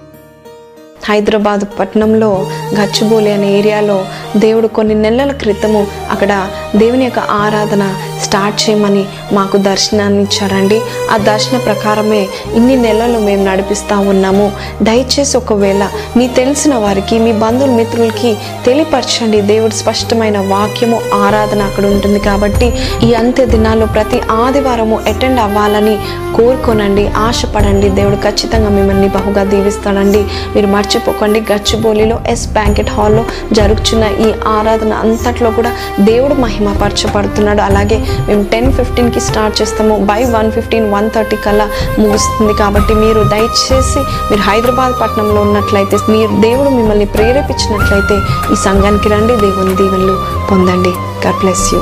హైదరాబాద్ 1.09 1.79
పట్టణంలో 1.79 2.47
గచ్చిబౌలి 2.79 3.31
అనే 3.31 3.57
ఏరియాలో 3.57 4.05
దేవుడు 4.37 4.67
కొన్ని 4.67 4.95
నెలల 4.95 5.31
క్రితము 5.31 5.87
అక్కడ 6.11 6.47
దేవుని 6.75 7.03
యొక్క 7.03 7.19
ఆరాధన 7.19 7.95
స్టార్ట్ 8.23 8.69
చేయమని 8.69 9.05
మాకు 9.33 9.57
దర్శనాన్ని 9.57 10.21
ఇచ్చారండి. 10.21 10.81
ఆ 11.11 11.17
దర్శన 11.17 11.57
ప్రకారమే 11.57 12.27
ఇన్ని 12.53 12.75
నెలలు 12.75 13.19
మేము 13.19 13.43
నడిపిస్తూ 13.43 13.99
ఉన్నాము. 13.99 14.51
దయచేసి 14.81 15.37
ఒకవేళ 15.37 15.87
మీ 16.17 16.27
తెలిసిన 16.27 16.75
వారికి 16.75 17.19
మీ 17.19 17.31
బంధువుల 17.31 17.71
మిత్రులకి 17.71 18.37
తెలియపరచండి. 18.65 19.41
దేవుడు 19.41 19.73
స్పష్టమైన 19.73 20.37
వాక్యము 20.37 21.01
ఆరాధన 21.13 21.61
అక్కడ 21.61 21.85
ఉంటుంది 21.85 22.19
కాబట్టి 22.19 22.73
ఈ 23.03 23.13
అంత్య 23.13 23.45
దినాల్లో 23.45 23.85
ప్రతి 23.85 24.21
ఆదివారము 24.31 24.99
అటెండ్ 25.07 25.39
అవ్వాలని 25.39 25.95
కోరుకోనండి. 26.35 27.07
ఆశపడండి. 27.07 27.89
దేవుడు 27.89 28.15
ఖచ్చితంగా 28.15 28.69
మిమ్మల్ని 28.69 29.07
బహుగా 29.07 29.43
దీవిస్తాడండి. 29.43 30.21
మీరు 30.55 30.67
మర్చిపోకండి. 30.67 31.39
గచ్చిబౌలిలో 31.39 32.19
ఎస్ 32.29 32.47
బ్యాంకెట్ 32.47 32.89
హాల్లో 32.89 33.25
జరుగుతున్న 33.53 34.03
ఈ 34.03 34.31
ఆరాధన 34.47 34.93
అంతట్లో 34.93 35.51
కూడా 35.51 35.71
దేవుడు 35.99 36.33
మహిమపరచబడుతున్నాడు. 36.33 37.61
అలాగే 37.61 37.97
మేము 38.19 38.43
టెన్ 38.43 38.73
ఫిఫ్టీన్కి 38.73 39.19
స్టార్ట్ 39.19 39.61
చేస్తాము. 39.61 39.95
By 40.11 40.23
one 40.23 40.51
fifteen 40.51 40.87
one 40.93 41.09
thirty 41.15 41.35
కల్లా 41.35 41.67
ముగుస్తుంది 41.99 42.53
కాబట్టి 42.53 42.93
మీరు 42.93 43.23
దయచేసి 43.23 43.99
మీరు 44.29 44.41
హైదరాబాద్ 44.41 44.95
పట్టణంలో 45.01 45.41
ఉన్నట్లయితే 45.41 45.97
మీరు 46.09 46.31
దేవుడు 46.41 46.69
మిమ్మల్ని 46.69 47.05
ప్రేరేపించినట్లయితే 47.05 48.17
ఈ 48.53 48.57
సంఘానికి 48.67 49.09
రండి 49.09 49.35
దేవుని 49.35 49.75
దీవెనలు 49.75 50.17
పొందండి. 50.51 50.93
గాడ్ 51.25 51.39
బ్లెస్ 51.39 51.67
యూ 51.73 51.81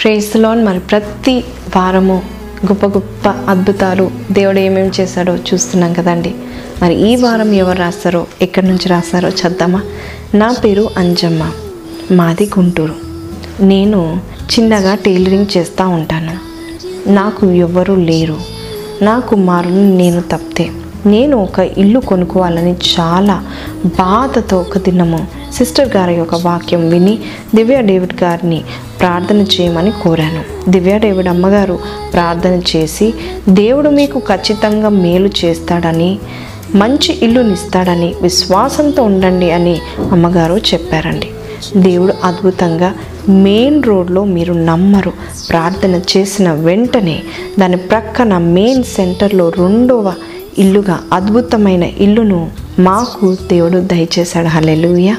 ప్రేస్లోన్ 0.00 0.60
మరి 0.66 0.78
ప్రతి 0.78 1.44
వారము 1.76 2.37
గొప్ప 2.66 2.86
గొప్ప 2.86 3.28
అద్భుతాలు 3.28 4.10
దేవుడు 4.32 4.58
ఏమేమి 4.58 4.90
చేశాడో 5.00 5.36
చూస్తున్నాం 5.36 5.92
కదండి. 5.92 6.34
మరి 6.82 7.12
ఈ 7.12 7.16
వారం 7.16 7.52
ఎవరు 7.52 7.78
రాస్తారో 7.78 8.26
ఎక్కడి 8.42 8.66
నుంచి 8.66 8.88
రాస్తారో 8.88 9.28
చద్దామా? 9.28 9.82
నా 10.34 10.56
పేరు 10.64 10.88
అంజమ్మ 10.96 11.50
మాది 12.12 12.44
గుంటూరు. 12.44 12.94
నేను 13.60 14.20
చిన్నగా 14.40 14.94
టైలరింగ్ 14.94 15.46
చేస్తూ 15.56 15.88
ఉంటాను. 15.88 16.36
నాకు 17.10 17.50
ఎవ్వరూ 17.50 17.94
లేరు. 17.94 18.36
నా 19.02 19.18
కుమారుని 19.18 19.96
నేను 19.96 20.20
తప్పితే. 20.20 20.70
నేను 21.06 21.36
ఒక 21.36 21.58
ఇల్లు 21.58 22.00
కొనుక్కోవాలని 22.00 22.72
చాలా 22.72 23.44
బాధతో 23.86 24.60
ఒక 24.60 24.78
దినము 24.78 25.26
సిస్టర్ 25.58 25.96
గారి 25.96 26.14
యొక్క 26.14 26.34
వాక్యం 26.34 26.88
విని 26.88 27.18
దివ్య 27.54 27.80
డేవిడ్ 27.82 28.22
గారిని 28.22 28.64
ప్రార్థన 29.00 29.36
చేయమని 29.36 29.90
కోరాను. 29.90 30.70
దివ్య 30.70 30.98
డేవిడ్ 30.98 31.28
అమ్మగారు 31.28 31.78
ప్రార్థన 32.12 32.60
చేసి 32.76 33.14
దేవుడు 33.48 33.90
మీకు 33.90 34.18
ఖచ్చితంగా 34.18 34.88
మేలు 34.88 35.30
చేస్తాడని 35.44 36.18
మంచి 36.74 37.18
ఇల్లునిస్తాడని 37.22 38.14
విశ్వాసంతో 38.22 39.02
ఉండండి 39.02 39.50
అని 39.50 39.80
అమ్మగారు 40.12 40.54
చెప్పారండి. 40.54 41.30
దేవుడు 41.76 42.14
అద్భుతంగా 42.24 42.94
మెయిన్ 43.28 43.82
రోడ్లో 43.82 44.24
మీరు 44.24 44.52
నమ్మరు. 44.52 45.12
ప్రార్థన 45.50 46.00
చేసిన 46.16 46.52
వెంటనే 46.52 47.22
దాని 47.58 47.76
ప్రక్కన 47.76 48.38
మెయిన్ 48.38 48.84
సెంటర్లో 48.84 49.48
రెండవ 49.48 50.14
ఇల్లుగా 50.58 51.00
అద్భుతమైన 51.12 51.82
ఇల్లును 51.82 52.50
మాకు 52.78 53.34
దేవుడు 53.34 53.78
దయచేశాడు. 53.78 54.46
హలెలుయా 54.46 55.16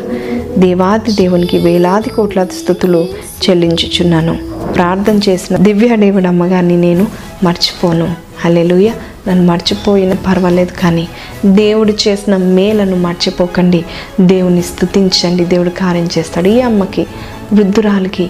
దేవాది 0.58 1.12
దేవునికి 1.12 1.58
వేలాది 1.58 2.10
కోట్ల 2.10 2.44
స్థుతులు 2.44 3.08
చెల్లించుచున్నాను. 3.50 4.38
ప్రార్థన 4.76 5.20
చేసిన 5.30 5.58
దివ్య 5.58 5.96
దేవుడు 5.96 6.28
అమ్మగారిని 6.28 6.78
నేను 6.78 7.08
మర్చిపోను. 7.44 8.16
అల్లెలుయ 8.46 8.92
నన్ను 9.28 9.46
మర్చిపోయిన 9.46 10.14
పర్వాలేదు 10.14 10.82
కానీ 10.82 11.08
దేవుడు 11.46 11.94
చేసిన 12.08 12.38
మేలను 12.38 12.96
మర్చిపోకండి. 12.96 13.86
దేవుని 14.22 14.62
స్థుతించండి. 14.62 15.46
దేవుడు 15.46 15.70
కార్యం 15.70 16.10
చేస్తాడు. 16.18 16.48
ఈ 16.48 16.62
అమ్మకి 16.62 17.08
వృద్ధురాలికి 17.54 18.30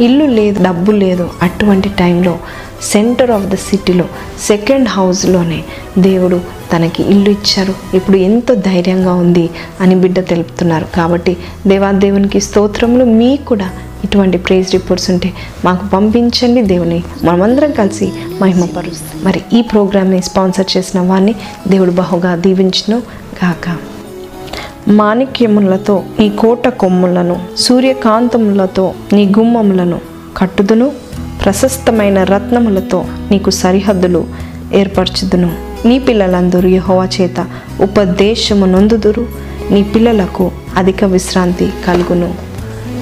ఇల్లు 0.00 0.24
లేదు 0.24 0.64
డబ్బు 0.64 0.92
లేదు 0.92 1.30
అటువంటి 1.42 1.88
టైంలో 1.88 2.38
సెంటర్ 2.82 3.30
ఆఫ్ 3.30 3.44
ద 3.44 3.54
సిటీలో 3.54 4.04
సెకండ్ 4.46 4.88
హౌస్లోనే 4.88 5.64
దేవుడు 5.98 6.40
తనకి 6.76 7.02
ఇల్లు 7.02 7.30
ఇచ్చారు. 7.30 7.74
ఇప్పుడు 7.94 8.16
ఎంతో 8.16 8.54
ధైర్యంగా 8.54 9.12
ఉంది 9.12 9.50
అని 9.80 9.94
బిడ్డ 9.94 10.20
తెలుపుతున్నారు. 10.20 10.86
కాబట్టి 10.94 11.36
దేవాదేవునికి 11.66 12.40
స్తోత్రములు 12.40 13.04
మీకు 13.04 13.44
కూడా 13.44 13.70
ఇటువంటి 14.04 14.38
ప్రేజ్ 14.38 14.72
రిపోర్ట్స్ 14.72 15.10
ఉంటే 15.10 15.32
మాకు 15.64 15.86
పంపించండి 15.86 16.62
దేవుని. 16.62 17.04
మనమందరం 17.24 17.72
కలిసి 17.72 18.12
మహిమపరుస్తాం. 18.40 19.24
మరి 19.24 19.42
ఈ 19.52 19.62
ప్రోగ్రామ్ని 19.62 20.22
స్పాన్సర్ 20.22 20.76
చేసిన 20.76 21.00
వారిని 21.00 21.34
దేవుడు 21.68 21.90
బహుగా 21.90 22.36
దీవించును 22.36 22.98
గాక. 23.44 23.76
మాణిక్యములతో 24.88 26.02
నీ 26.20 26.28
కోట 26.28 26.68
కొమ్ములను 26.68 27.40
సూర్యకాంతములతో 27.58 28.94
నీ 29.12 29.24
గుమ్మములను 29.38 30.00
కట్టుదును. 30.36 31.07
ప్రశస్తమైన 31.44 32.22
రత్నములతో 32.22 33.04
నీకు 33.30 33.50
సరిహద్దులు 33.50 34.26
ఏర్పరచుదును. 34.74 35.50
నీ 35.84 35.98
పిల్లలందరూ 35.98 36.68
యహోవా 36.68 37.08
చేత 37.20 37.46
ఉపదేశము 37.80 38.66
నొందుదురు. 38.66 39.26
నీ 39.70 39.82
పిల్లలకు 39.82 40.50
అధిక 40.76 41.04
విశ్రాంతి 41.04 41.72
కలుగును. 41.86 42.47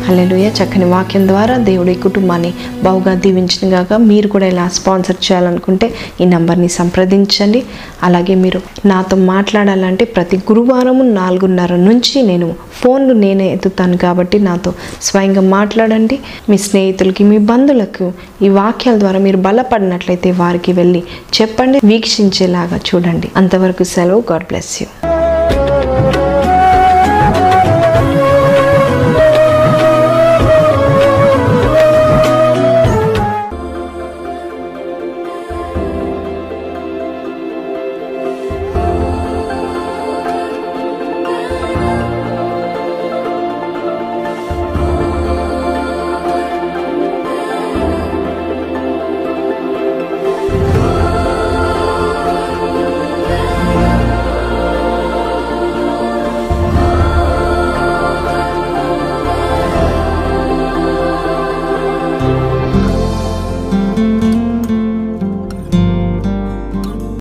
హల్లెలూయా. 0.06 0.48
చక్కని 0.48 0.84
వాక్యం 0.84 1.28
ద్వారా 1.28 1.56
దేవుడి 1.56 1.94
కుటుంబాన్ని 1.94 2.54
బావుగా 2.82 3.14
దీవించిన 3.14 3.74
గాక 3.74 3.92
మీరు 3.92 4.28
కూడా 4.28 4.46
ఇలా 4.46 4.68
స్పాన్సర్ 4.68 5.32
చేయాలనుకుంటే 5.32 5.94
ఈ 6.20 6.24
నంబర్ని 6.24 6.68
సంప్రదించండి. 6.68 7.62
అలాగే 8.02 8.34
మీరు 8.34 8.60
నాతో 8.86 9.16
మాట్లాడాలంటే 9.16 10.04
ప్రతి 10.04 10.36
గురువారము 10.36 11.02
నాలుగున్నర 11.02 11.76
నుంచి 11.76 12.22
నేను 12.22 12.54
ఫోన్లు 12.72 13.14
నేనే 13.14 13.52
ఎత్తుతాను 13.52 13.96
కాబట్టి 13.96 14.38
నాతో 14.38 14.74
స్వయంగా 15.02 15.40
మాట్లాడండి. 15.40 16.18
మీ 16.48 16.58
స్నేహితులకి 16.58 17.24
మీ 17.24 17.38
బంధువులకు 17.38 18.12
ఈ 18.42 18.48
వాక్యాల 18.48 18.98
ద్వారా 18.98 19.18
మీరు 19.18 19.36
బలపడినట్లయితే 19.36 20.30
వారికి 20.30 20.72
వెళ్ళి 20.72 21.02
చెప్పండి 21.40 21.80
వీక్షించేలాగా 21.84 22.80
చూడండి. 22.94 23.30
అంతవరకు 23.36 23.84
సెలవు. 23.84 24.24
God 24.32 24.44
bless 24.44 24.82
you. 24.82 25.05